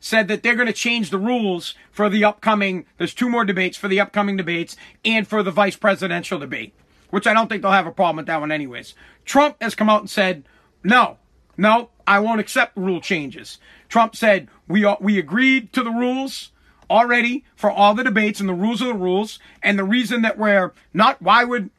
[0.00, 2.84] said that they're going to change the rules for the upcoming.
[2.98, 6.74] There's two more debates for the upcoming debates and for the vice presidential debate,
[7.10, 8.94] which I don't think they'll have a problem with that one, anyways.
[9.24, 10.44] Trump has come out and said
[10.84, 11.18] no,
[11.56, 13.58] no, I won't accept rule changes.
[13.88, 16.50] Trump said we we agreed to the rules
[16.90, 19.38] already for all the debates and the rules are the rules.
[19.62, 21.70] And the reason that we're not, why would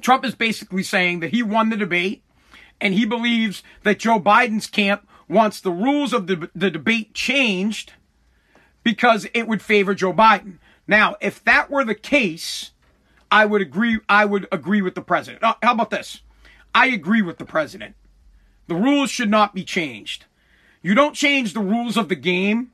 [0.00, 2.22] Trump is basically saying that he won the debate
[2.80, 7.92] and he believes that Joe Biden's camp wants the rules of the, the debate changed
[8.82, 10.58] because it would favor Joe Biden.
[10.86, 12.70] Now, if that were the case,
[13.30, 13.98] I would agree.
[14.08, 15.42] I would agree with the president.
[15.42, 16.22] Uh, how about this?
[16.72, 17.96] I agree with the president.
[18.66, 20.24] The rules should not be changed.
[20.82, 22.72] You don't change the rules of the game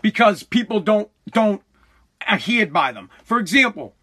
[0.00, 1.62] because people don't don't
[2.28, 3.10] adhere by them.
[3.24, 3.94] For example,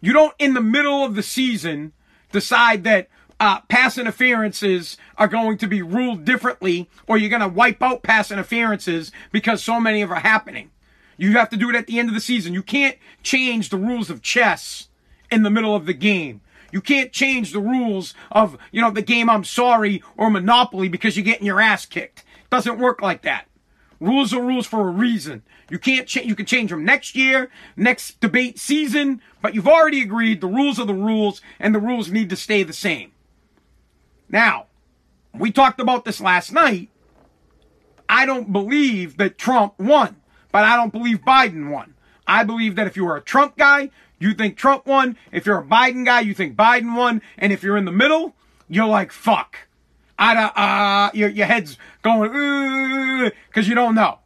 [0.00, 1.92] you don't in the middle of the season
[2.32, 3.08] decide that
[3.40, 8.02] uh, pass interferences are going to be ruled differently, or you're going to wipe out
[8.02, 10.70] pass interferences because so many of are happening.
[11.16, 12.54] You have to do it at the end of the season.
[12.54, 14.88] You can't change the rules of chess
[15.30, 16.40] in the middle of the game.
[16.70, 21.16] You can't change the rules of, you know, the game I'm sorry or Monopoly because
[21.16, 22.20] you're getting your ass kicked.
[22.20, 23.46] It doesn't work like that.
[24.00, 25.42] Rules are rules for a reason.
[25.70, 30.02] You can't change, you can change them next year, next debate season, but you've already
[30.02, 33.12] agreed the rules are the rules and the rules need to stay the same.
[34.28, 34.66] Now,
[35.34, 36.90] we talked about this last night.
[38.08, 40.16] I don't believe that Trump won,
[40.52, 41.94] but I don't believe Biden won.
[42.28, 45.16] I believe that if you are a Trump guy, you think Trump won.
[45.32, 47.22] If you're a Biden guy, you think Biden won.
[47.38, 48.34] And if you're in the middle,
[48.68, 49.56] you're like, fuck.
[50.18, 54.18] I, uh, your, your head's going, because you don't know.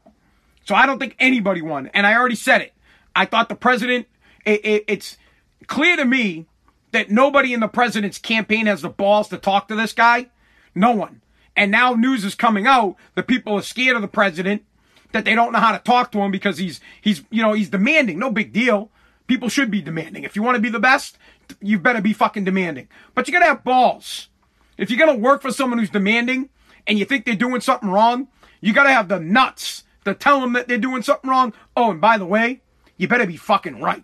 [0.65, 1.89] So I don't think anybody won.
[1.95, 2.73] And I already said it.
[3.15, 4.07] I thought the president,
[4.45, 5.19] it, it, it's
[5.67, 6.47] clear to me
[6.93, 10.29] that nobody in the president's campaign has the balls to talk to this guy.
[10.75, 11.21] No one.
[11.55, 14.65] And now news is coming out that people are scared of the president,
[15.13, 17.71] that they don't know how to talk to him because he's, he's, you know, he's
[17.71, 18.19] demanding.
[18.19, 18.91] No big deal.
[19.27, 20.25] People should be demanding.
[20.25, 21.17] If you want to be the best,
[21.61, 22.89] you better be fucking demanding.
[23.15, 24.29] But you gotta have balls.
[24.77, 26.49] If you're gonna work for someone who's demanding
[26.87, 28.29] and you think they're doing something wrong,
[28.61, 31.53] you gotta have the nuts to tell them that they're doing something wrong.
[31.77, 32.63] Oh, and by the way,
[32.97, 34.03] you better be fucking right.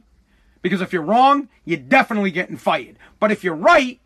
[0.63, 2.99] Because if you're wrong, you're definitely getting fired.
[3.21, 4.01] But if you're right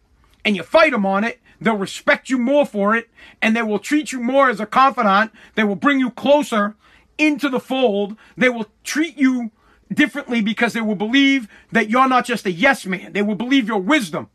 [0.45, 3.09] and you fight them on it, they'll respect you more for it
[3.41, 5.33] and they will treat you more as a confidant.
[5.55, 6.77] They will bring you closer
[7.19, 8.17] into the fold.
[8.37, 9.51] They will treat you
[9.93, 13.13] differently because they will believe that you're not just a yes man.
[13.13, 14.29] They will believe your wisdom.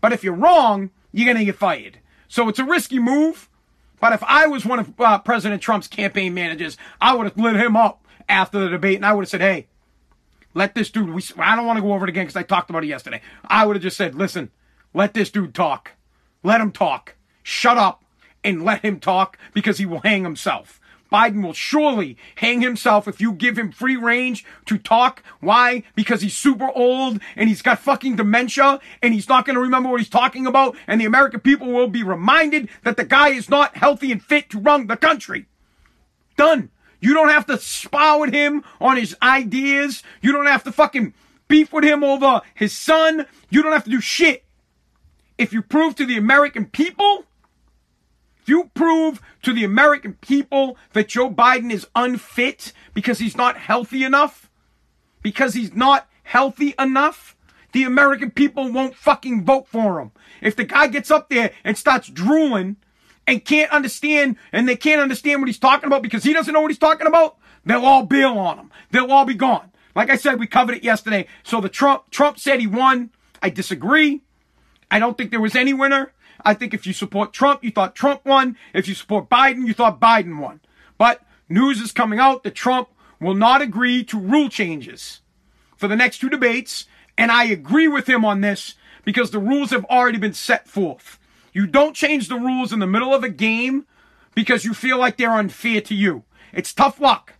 [0.00, 1.98] But if you're wrong, you're going to get fired.
[2.28, 3.48] So it's a risky move.
[4.00, 7.56] But if I was one of uh, President Trump's campaign managers, I would have lit
[7.56, 9.68] him up after the debate and I would have said, hey,
[10.54, 12.68] let this dude, we, I don't want to go over it again because I talked
[12.68, 13.20] about it yesterday.
[13.44, 14.50] I would have just said, listen,
[14.92, 15.92] let this dude talk.
[16.42, 17.14] Let him talk.
[17.42, 18.04] Shut up
[18.44, 20.80] and let him talk because he will hang himself.
[21.12, 25.22] Biden will surely hang himself if you give him free range to talk.
[25.40, 25.82] Why?
[25.94, 29.90] Because he's super old and he's got fucking dementia and he's not going to remember
[29.90, 30.76] what he's talking about.
[30.86, 34.48] And the American people will be reminded that the guy is not healthy and fit
[34.50, 35.46] to run the country.
[36.36, 36.70] Done.
[37.00, 40.02] You don't have to spar at him on his ideas.
[40.22, 41.14] You don't have to fucking
[41.48, 43.26] beef with him over his son.
[43.50, 44.44] You don't have to do shit.
[45.36, 47.26] If you prove to the American people
[48.42, 53.56] if you prove to the American people that Joe Biden is unfit because he's not
[53.56, 54.50] healthy enough,
[55.22, 57.36] because he's not healthy enough,
[57.70, 60.10] the American people won't fucking vote for him.
[60.40, 62.76] If the guy gets up there and starts drooling
[63.28, 66.60] and can't understand, and they can't understand what he's talking about because he doesn't know
[66.60, 68.70] what he's talking about, they'll all bail on him.
[68.90, 69.70] They'll all be gone.
[69.94, 71.26] Like I said, we covered it yesterday.
[71.44, 73.10] So the Trump, Trump said he won.
[73.40, 74.22] I disagree.
[74.90, 76.12] I don't think there was any winner.
[76.44, 78.56] I think if you support Trump, you thought Trump won.
[78.74, 80.60] If you support Biden, you thought Biden won.
[80.98, 82.88] But news is coming out that Trump
[83.20, 85.20] will not agree to rule changes
[85.76, 86.86] for the next two debates.
[87.16, 88.74] And I agree with him on this
[89.04, 91.18] because the rules have already been set forth.
[91.52, 93.86] You don't change the rules in the middle of a game
[94.34, 96.24] because you feel like they're unfair to you.
[96.52, 97.34] It's tough luck.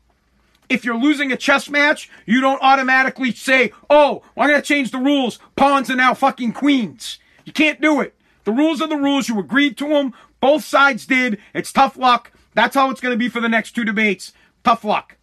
[0.69, 4.91] If you're losing a chess match, you don't automatically say, oh, I'm going to change
[4.91, 5.39] the rules.
[5.57, 7.19] Pawns are now fucking queens.
[7.45, 8.15] You can't do it.
[8.45, 9.29] The rules are the rules.
[9.29, 10.15] You agreed to them.
[10.41, 11.39] Both sides did.
[11.55, 12.33] It's tough luck.
[12.55, 14.33] That's how it's going to be for the next two debates.
[14.65, 15.17] Tough luck.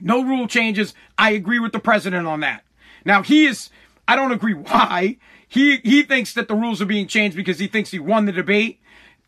[0.00, 0.94] No rule changes.
[1.16, 2.64] I agree with the president on that.
[3.04, 3.70] Now he is,
[4.06, 5.16] I don't agree why.
[5.48, 8.32] He, he thinks that the rules are being changed because he thinks he won the
[8.32, 8.80] debate.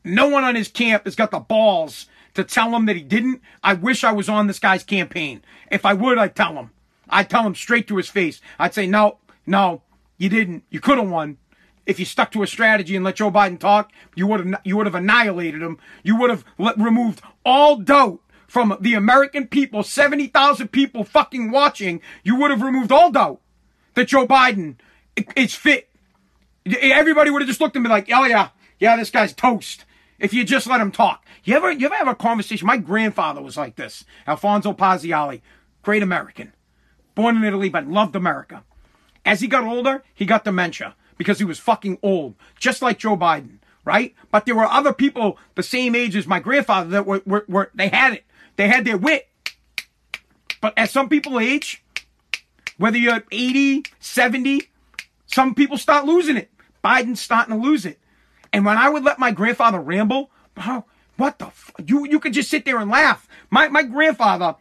[0.04, 3.42] No one on his camp has got the balls to tell him that he didn't.
[3.62, 5.42] I wish I was on this guy's campaign.
[5.70, 6.70] If I would, I'd tell him.
[7.08, 8.40] I'd tell him straight to his face.
[8.58, 9.82] I'd say, no, no,
[10.16, 10.64] you didn't.
[10.70, 11.38] You could have won
[11.86, 14.76] if you stuck to a strategy and let Joe Biden talk, you would have you
[14.76, 15.78] would have annihilated him.
[16.02, 22.00] You would have let, removed all doubt from the American people, 70,000 people fucking watching.
[22.24, 23.40] You would have removed all doubt
[23.94, 24.76] that Joe Biden
[25.36, 25.88] is fit.
[26.66, 29.84] Everybody would have just looked at me like, "Oh yeah, yeah, this guy's toast."
[30.18, 31.24] If you just let him talk.
[31.44, 32.66] You ever you ever have a conversation?
[32.66, 34.04] My grandfather was like this.
[34.26, 35.40] Alfonso Pazziali,
[35.82, 36.52] great American.
[37.14, 38.62] Born in Italy but loved America.
[39.24, 43.14] As he got older, he got dementia because he was fucking old, just like Joe
[43.14, 44.14] Biden, right?
[44.30, 47.70] But there were other people the same age as my grandfather that were, were, were
[47.74, 48.24] they had it.
[48.56, 49.28] They had their wit.
[50.62, 51.84] But as some people age,
[52.78, 54.62] whether you're 80, 70,
[55.26, 56.50] some people start losing it.
[56.82, 57.98] Biden's starting to lose it.
[58.50, 60.84] And when I would let my grandfather ramble, oh,
[61.18, 63.28] what the f- you you could just sit there and laugh.
[63.50, 64.56] My my grandfather,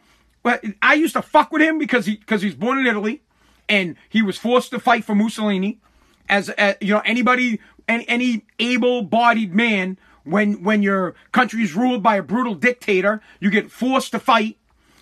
[0.82, 3.22] I used to fuck with him because he because he's born in Italy,
[3.66, 5.80] and he was forced to fight for Mussolini
[6.28, 12.02] as, as you know anybody any, any able-bodied man when when your country is ruled
[12.02, 14.58] by a brutal dictator you get forced to fight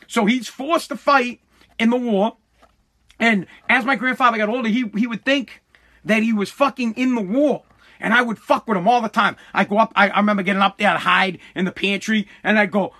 [0.07, 1.41] so he's forced to fight
[1.79, 2.37] in the war
[3.19, 5.63] and as my grandfather got older he he would think
[6.05, 7.63] that he was fucking in the war
[8.01, 9.37] and I would fuck with him all the time.
[9.53, 12.59] I go up, I, I remember getting up there to hide in the pantry, and
[12.59, 12.93] I'd go,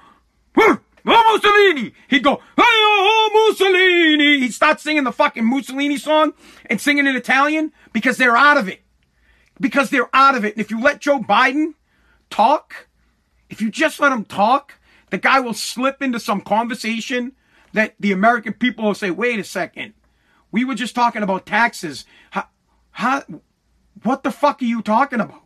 [0.57, 1.93] oh, Mussolini!
[2.09, 2.41] He'd go,
[2.99, 4.41] oh, Mussolini!
[4.41, 6.33] He'd start singing the fucking Mussolini song
[6.67, 8.81] and singing in Italian because they're out of it.
[9.61, 10.55] Because they're out of it.
[10.55, 11.75] And if you let Joe Biden
[12.31, 12.89] talk,
[13.51, 14.75] if you just let him talk,
[15.11, 17.33] the guy will slip into some conversation
[17.73, 19.95] that the American people will say, wait a second.
[20.51, 22.05] We were just talking about taxes.
[22.31, 22.49] How,
[22.91, 23.25] how,
[24.03, 25.43] what the fuck are you talking about?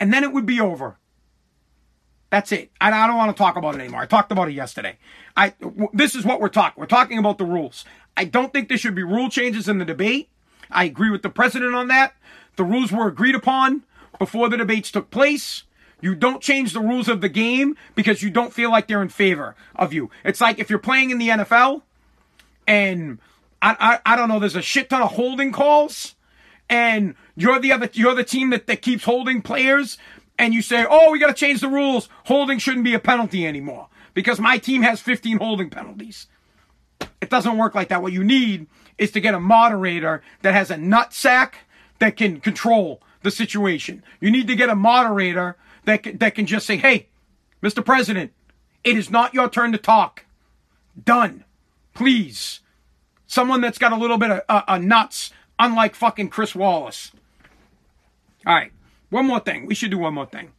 [0.00, 0.98] And then it would be over.
[2.34, 2.72] That's it.
[2.80, 4.00] I, don't want to talk about it anymore.
[4.00, 4.98] I talked about it yesterday.
[5.36, 5.54] I
[5.92, 6.80] this is what we're talking.
[6.80, 7.84] We're talking about the rules.
[8.16, 10.28] I don't think there should be rule changes in the debate.
[10.68, 12.14] I agree with the president on that.
[12.56, 13.84] The rules were agreed upon
[14.18, 15.62] before the debates took place.
[16.00, 19.10] You don't change the rules of the game because you don't feel like they're in
[19.10, 20.10] favor of you.
[20.24, 21.82] It's like if you're playing in the NFL
[22.66, 23.20] and
[23.62, 26.16] I, I, I don't know, there's a shit ton of holding calls
[26.68, 29.98] and you're the other, you're the team that, that keeps holding players
[30.38, 32.08] and you say, oh, we got to change the rules.
[32.24, 36.26] Holding shouldn't be a penalty anymore because my team has 15 holding penalties.
[37.20, 38.02] It doesn't work like that.
[38.02, 38.66] What you need
[38.98, 41.58] is to get a moderator that has a nut sack
[41.98, 44.02] that can control the situation.
[44.20, 47.08] You need to get a moderator that can, that can just say, "Hey,
[47.62, 47.84] Mr.
[47.84, 48.32] President,
[48.84, 50.24] it is not your turn to talk.
[51.02, 51.44] Done.
[51.94, 52.60] Please."
[53.26, 57.10] Someone that's got a little bit of uh, uh, nuts, unlike fucking Chris Wallace.
[58.46, 58.70] All right,
[59.14, 59.66] one more thing.
[59.66, 60.50] We should do one more thing.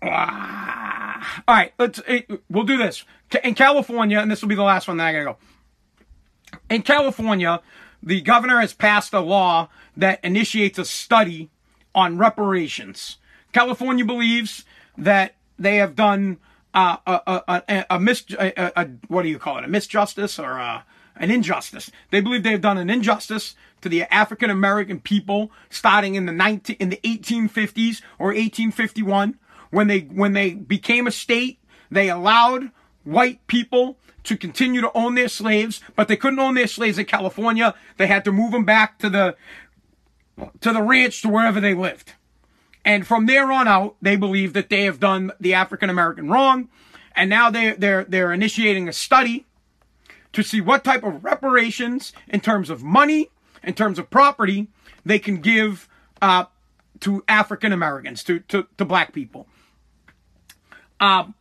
[0.00, 1.42] Ah.
[1.48, 2.00] All right, let's.
[2.06, 3.04] Eh, we'll do this
[3.42, 5.36] in California, and this will be the last one that I gotta go.
[6.70, 7.60] In California,
[8.00, 11.50] the governor has passed a law that initiates a study
[11.92, 13.16] on reparations.
[13.52, 14.64] California believes
[14.96, 16.38] that they have done
[16.74, 19.64] uh, a, a, a, a, mis- a, a, what do you call it?
[19.64, 20.84] A misjustice or a,
[21.16, 21.90] an injustice.
[22.12, 26.76] They believe they've done an injustice to the African American people starting in the 19,
[26.78, 29.38] in the 1850s or 1851
[29.70, 31.58] when they when they became a state.
[31.90, 32.70] They allowed
[33.04, 37.04] white people to continue to own their slaves, but they couldn't own their slaves in
[37.04, 37.74] California.
[37.96, 39.36] They had to move them back to the
[40.60, 42.12] to the ranch to wherever they lived.
[42.84, 46.68] And from there on out, they believe that they have done the African American wrong,
[47.14, 49.46] and now they they're they're initiating a study
[50.32, 53.30] to see what type of reparations in terms of money,
[53.66, 54.68] in terms of property,
[55.04, 55.88] they can give
[56.22, 56.44] uh,
[57.00, 59.46] to African Americans, to, to to black people.
[60.98, 61.34] Um,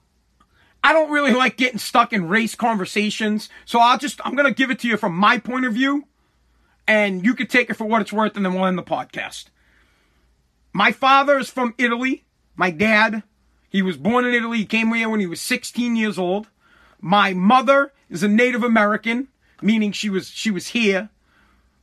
[0.86, 3.50] I don't really like getting stuck in race conversations.
[3.66, 6.08] So I'll just, I'm going to give it to you from my point of view.
[6.88, 9.46] And you can take it for what it's worth and then we'll end the podcast.
[10.74, 12.26] My father is from Italy.
[12.56, 13.24] My dad,
[13.68, 14.60] he was born in Italy.
[14.60, 16.50] He came here when he was 16 years old.
[17.02, 19.30] My mother is a Native American,
[19.64, 21.10] meaning she was, she was here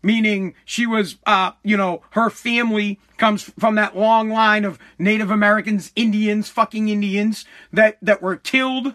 [0.02, 5.30] meaning she was, uh, you know, her family comes from that long line of Native
[5.30, 8.94] Americans, Indians, fucking Indians that, that were killed,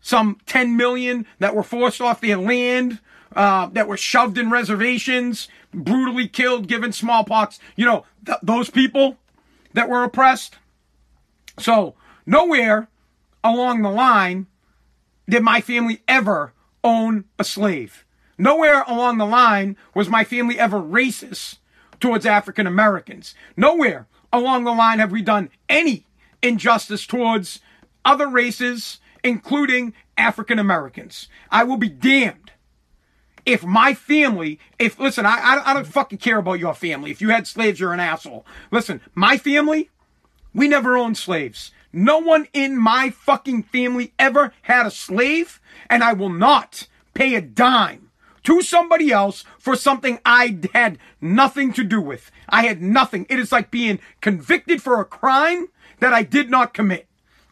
[0.00, 3.00] some 10 million that were forced off their land,
[3.34, 9.16] uh, that were shoved in reservations, brutally killed, given smallpox, you know, th- those people
[9.72, 10.56] that were oppressed.
[11.58, 11.94] So
[12.26, 12.88] nowhere
[13.42, 14.46] along the line
[15.28, 16.52] did my family ever
[16.84, 18.01] own a slave.
[18.38, 21.58] Nowhere along the line was my family ever racist
[22.00, 23.34] towards African Americans.
[23.56, 26.06] Nowhere along the line have we done any
[26.42, 27.60] injustice towards
[28.04, 31.28] other races, including African Americans.
[31.50, 32.52] I will be damned
[33.44, 37.10] if my family, if, listen, I, I, I don't fucking care about your family.
[37.10, 38.46] If you had slaves, you're an asshole.
[38.70, 39.90] Listen, my family,
[40.54, 41.72] we never owned slaves.
[41.92, 45.60] No one in my fucking family ever had a slave,
[45.90, 48.10] and I will not pay a dime
[48.44, 52.30] to somebody else for something I had nothing to do with.
[52.48, 53.26] I had nothing.
[53.28, 55.68] It is like being convicted for a crime
[56.00, 57.06] that I did not commit.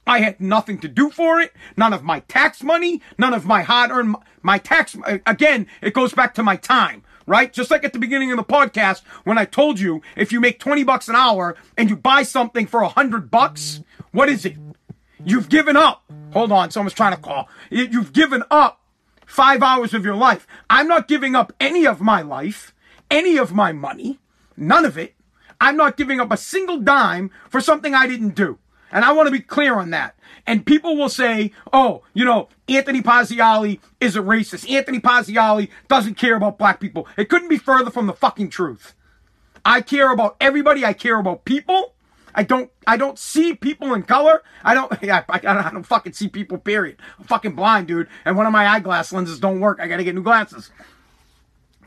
[0.06, 1.52] I had nothing to do for it.
[1.76, 6.12] None of my tax money, none of my hard earned, my tax, again, it goes
[6.12, 7.52] back to my time, right?
[7.52, 10.58] Just like at the beginning of the podcast when I told you if you make
[10.58, 14.56] 20 bucks an hour and you buy something for a hundred bucks, what is it?
[15.24, 16.02] You've given up.
[16.32, 17.48] Hold on, someone's trying to call.
[17.70, 18.79] You've given up
[19.30, 20.46] five hours of your life.
[20.68, 22.74] I'm not giving up any of my life,
[23.10, 24.18] any of my money,
[24.56, 25.14] none of it.
[25.60, 28.58] I'm not giving up a single dime for something I didn't do.
[28.90, 30.16] And I want to be clear on that.
[30.48, 34.68] And people will say, oh, you know, Anthony Pazziali is a racist.
[34.68, 37.06] Anthony Pazziali doesn't care about black people.
[37.16, 38.94] It couldn't be further from the fucking truth.
[39.64, 40.84] I care about everybody.
[40.84, 41.94] I care about people.
[42.34, 44.42] I don't, I don't see people in color.
[44.64, 46.96] I don't, yeah, I, I, don't fucking see people, period.
[47.18, 48.08] I'm fucking blind, dude.
[48.24, 49.78] And one of my eyeglass lenses don't work.
[49.80, 50.70] I gotta get new glasses.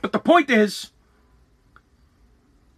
[0.01, 0.91] But the point is,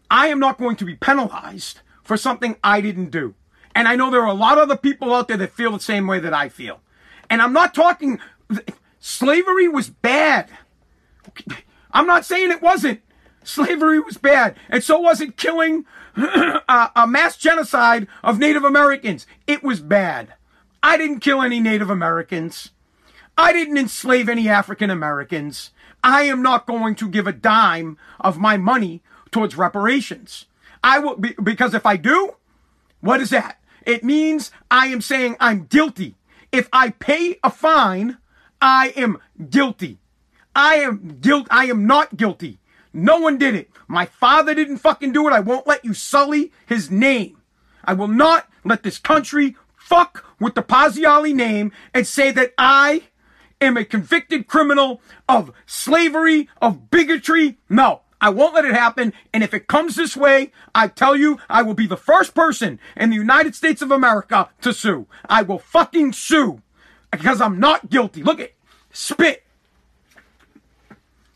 [0.10, 3.34] I am not going to be penalized for something I didn't do.
[3.74, 5.80] And I know there are a lot of other people out there that feel the
[5.80, 6.82] same way that I feel.
[7.30, 8.20] And I'm not talking,
[9.00, 10.50] slavery was bad.
[11.92, 13.02] I'm not saying it wasn't.
[13.46, 14.56] Slavery was bad.
[14.70, 15.86] And so wasn't killing
[16.18, 19.28] a, uh, a mass genocide of Native Americans.
[19.48, 20.34] It was bad.
[20.84, 22.72] I didn't kill any Native Americans.
[23.38, 25.72] I didn't enslave any African Americans.
[26.04, 30.46] I am not going to give a dime of my money towards reparations.
[30.84, 32.36] I will, be, because if I do,
[33.02, 33.60] What is that?
[33.86, 36.16] It means I am saying I'm guilty.
[36.52, 38.18] If I pay a fine,
[38.62, 39.20] I am
[39.50, 40.00] guilty.
[40.56, 41.48] I am guilt.
[41.52, 42.58] I am not guilty.
[42.96, 43.70] No one did it.
[43.90, 45.34] My father didn't fucking do it.
[45.34, 47.42] I won't let you sully his name.
[47.84, 53.04] I will not let this country fuck with the Pazziali name and say that I
[53.60, 57.58] am a convicted criminal of slavery, of bigotry.
[57.68, 59.12] No, I won't let it happen.
[59.34, 62.80] And if it comes this way, I tell you, I will be the first person
[62.96, 65.06] in the United States of America to sue.
[65.28, 66.62] I will fucking sue
[67.12, 68.24] because I'm not guilty.
[68.24, 68.54] Look at
[68.94, 69.45] spit.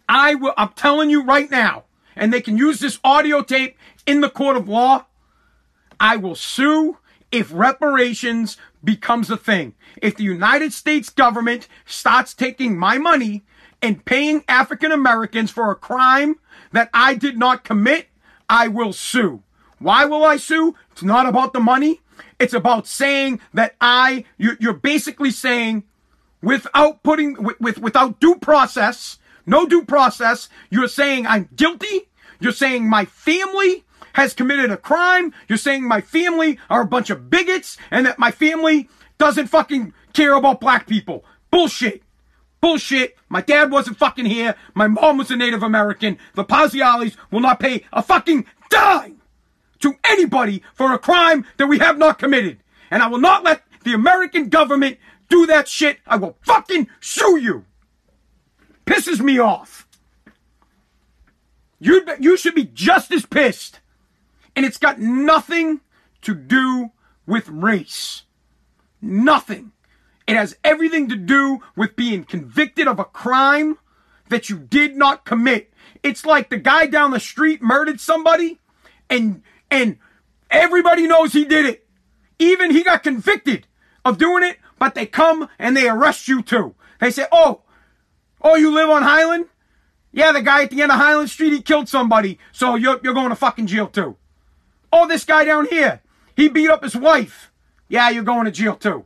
[0.10, 1.84] I will, I'm telling you right now,
[2.16, 5.06] and they can use this audio tape in the court of law.
[6.00, 6.98] I will sue
[7.32, 9.76] if reparations becomes a thing.
[10.02, 13.44] If the United States government starts taking my money
[13.84, 16.38] and paying African Americans for a crime
[16.72, 18.08] that I did not commit,
[18.50, 19.44] I will sue.
[19.78, 20.76] Why will I sue?
[20.92, 22.02] It's not about the money.
[22.40, 25.84] It's about saying that I, you're basically saying
[26.42, 29.19] without putting, with, with, without due process,
[29.50, 32.10] no due process, you're saying I'm guilty.
[32.40, 33.84] You're saying my family
[34.14, 35.34] has committed a crime.
[35.48, 39.94] You're saying my family are a bunch of bigots and that my family doesn't fucking
[40.14, 41.26] care about black people.
[41.52, 42.04] Bullshit.
[42.62, 43.18] Bullshit.
[43.28, 44.56] My dad wasn't fucking here.
[44.74, 46.18] My mom was a Native American.
[46.36, 49.22] The Pazzialis will not pay a fucking dime
[49.80, 52.60] to anybody for a crime that we have not committed.
[52.92, 54.98] And I will not let the American government
[55.30, 56.00] do that shit.
[56.06, 57.66] I will fucking sue you.
[58.90, 59.88] Pisses me off.
[61.80, 63.82] You, you should be just as pissed.
[64.56, 65.82] And it's got nothing
[66.24, 66.90] to do
[67.28, 68.24] with race.
[69.00, 69.74] Nothing.
[70.26, 73.78] It has everything to do with being convicted of a crime
[74.30, 75.72] that you did not commit.
[76.02, 78.60] It's like the guy down the street murdered somebody
[79.08, 80.00] and and
[80.50, 81.88] everybody knows he did it.
[82.40, 83.68] Even he got convicted
[84.04, 86.74] of doing it, but they come and they arrest you too.
[87.00, 87.62] They say, "Oh,
[88.42, 89.46] oh, you live on Highland?
[90.12, 93.14] Yeah, the guy at the end of Highland Street, he killed somebody, so you're, you're
[93.14, 94.18] going to fucking jail too.
[94.92, 96.02] Oh, this guy down here,
[96.36, 97.52] he beat up his wife.
[97.88, 99.06] Yeah, you're going to jail too.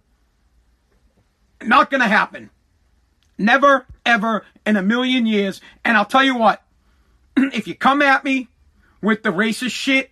[1.62, 2.50] Not going to happen.
[3.38, 5.62] Never, ever in a million years.
[5.84, 6.62] And I'll tell you what,
[7.38, 8.48] if you come at me
[9.02, 10.12] with the racist shit,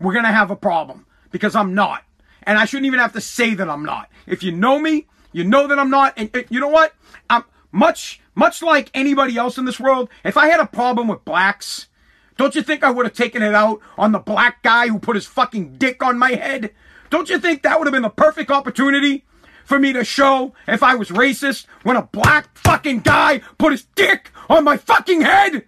[0.00, 2.02] we're going to have a problem because I'm not.
[2.44, 4.08] And I shouldn't even have to say that I'm not.
[4.26, 6.14] If you know me, you know that I'm not.
[6.16, 6.92] And uh, you know what?
[7.30, 10.08] I'm much, much like anybody else in this world.
[10.24, 11.88] If I had a problem with blacks,
[12.36, 15.16] don't you think I would have taken it out on the black guy who put
[15.16, 16.72] his fucking dick on my head?
[17.10, 19.24] Don't you think that would have been the perfect opportunity
[19.64, 23.84] for me to show if I was racist when a black fucking guy put his
[23.94, 25.64] dick on my fucking head?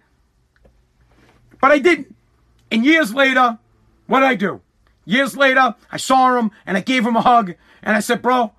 [1.61, 2.15] But I didn't.
[2.71, 3.59] And years later,
[4.07, 4.61] what did I do?
[5.05, 7.53] Years later, I saw him and I gave him a hug
[7.83, 8.53] and I said, bro,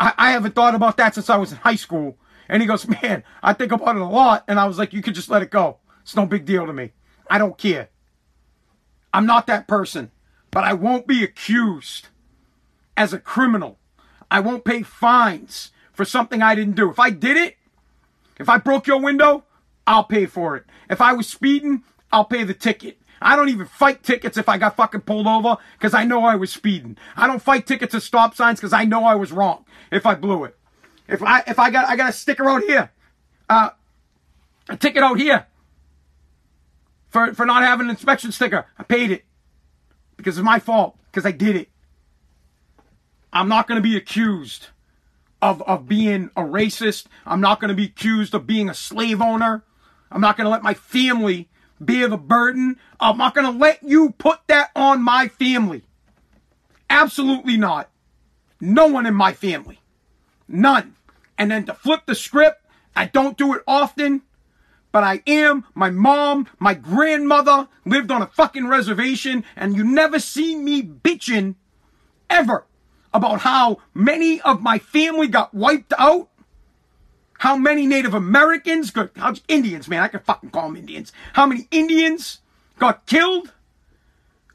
[0.00, 2.16] I, I haven't thought about that since I was in high school.
[2.48, 4.44] And he goes, man, I think about it a lot.
[4.48, 5.78] And I was like, you could just let it go.
[6.02, 6.92] It's no big deal to me.
[7.28, 7.88] I don't care.
[9.12, 10.10] I'm not that person.
[10.50, 12.08] But I won't be accused
[12.96, 13.78] as a criminal.
[14.30, 16.90] I won't pay fines for something I didn't do.
[16.90, 17.56] If I did it,
[18.38, 19.44] if I broke your window,
[19.86, 20.64] I'll pay for it.
[20.90, 21.82] If I was speeding,
[22.12, 22.98] I'll pay the ticket.
[23.20, 26.34] I don't even fight tickets if I got fucking pulled over because I know I
[26.36, 26.96] was speeding.
[27.16, 30.14] I don't fight tickets at stop signs because I know I was wrong if I
[30.14, 30.56] blew it.
[31.08, 32.90] If I if I got I got a sticker out here,
[33.48, 33.70] uh,
[34.68, 35.46] a ticket out here
[37.14, 38.66] for, for not having an inspection sticker.
[38.78, 39.24] I paid it
[40.16, 41.68] because it's my fault because I did it.
[43.32, 44.68] I'm not going to be accused
[45.42, 47.06] of, of being a racist.
[47.26, 49.62] I'm not going to be accused of being a slave owner.
[50.10, 51.48] I'm not going to let my family
[51.80, 52.78] bear the burden.
[52.98, 55.82] I'm not going to let you put that on my family.
[56.88, 57.90] Absolutely not.
[58.60, 59.78] No one in my family.
[60.48, 60.94] None.
[61.36, 62.64] And then to flip the script,
[62.94, 64.22] I don't do it often
[64.94, 65.64] but I am.
[65.74, 71.56] My mom, my grandmother lived on a fucking reservation, and you never see me bitching
[72.30, 72.64] ever
[73.12, 76.28] about how many of my family got wiped out.
[77.38, 81.12] How many Native Americans got, how, Indians, man, I can fucking call them Indians.
[81.32, 82.38] How many Indians
[82.78, 83.52] got killed?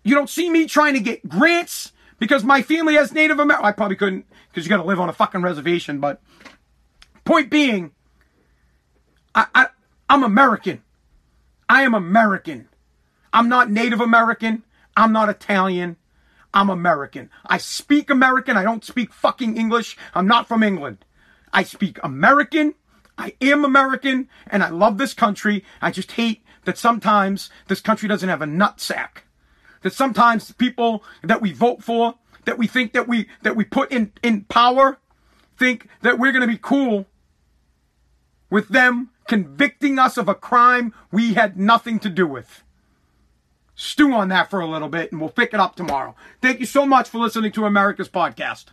[0.03, 3.65] You don't see me trying to get grants because my family has Native American.
[3.65, 5.99] I probably couldn't because you got to live on a fucking reservation.
[5.99, 6.21] But
[7.25, 7.91] point being,
[9.33, 9.67] I, I
[10.09, 10.83] I'm American.
[11.67, 12.67] I am American.
[13.31, 14.63] I'm not Native American.
[14.97, 15.97] I'm not Italian.
[16.53, 17.29] I'm American.
[17.45, 18.57] I speak American.
[18.57, 19.97] I don't speak fucking English.
[20.15, 21.05] I'm not from England.
[21.53, 22.73] I speak American.
[23.17, 25.63] I am American and I love this country.
[25.81, 29.23] I just hate that sometimes this country doesn't have a nutsack.
[29.81, 33.91] That sometimes people that we vote for that we think that we that we put
[33.91, 34.97] in in power
[35.57, 37.05] think that we're going to be cool
[38.49, 42.63] with them convicting us of a crime we had nothing to do with.
[43.75, 46.15] Stew on that for a little bit and we'll pick it up tomorrow.
[46.41, 48.65] Thank you so much for listening to America's podcast.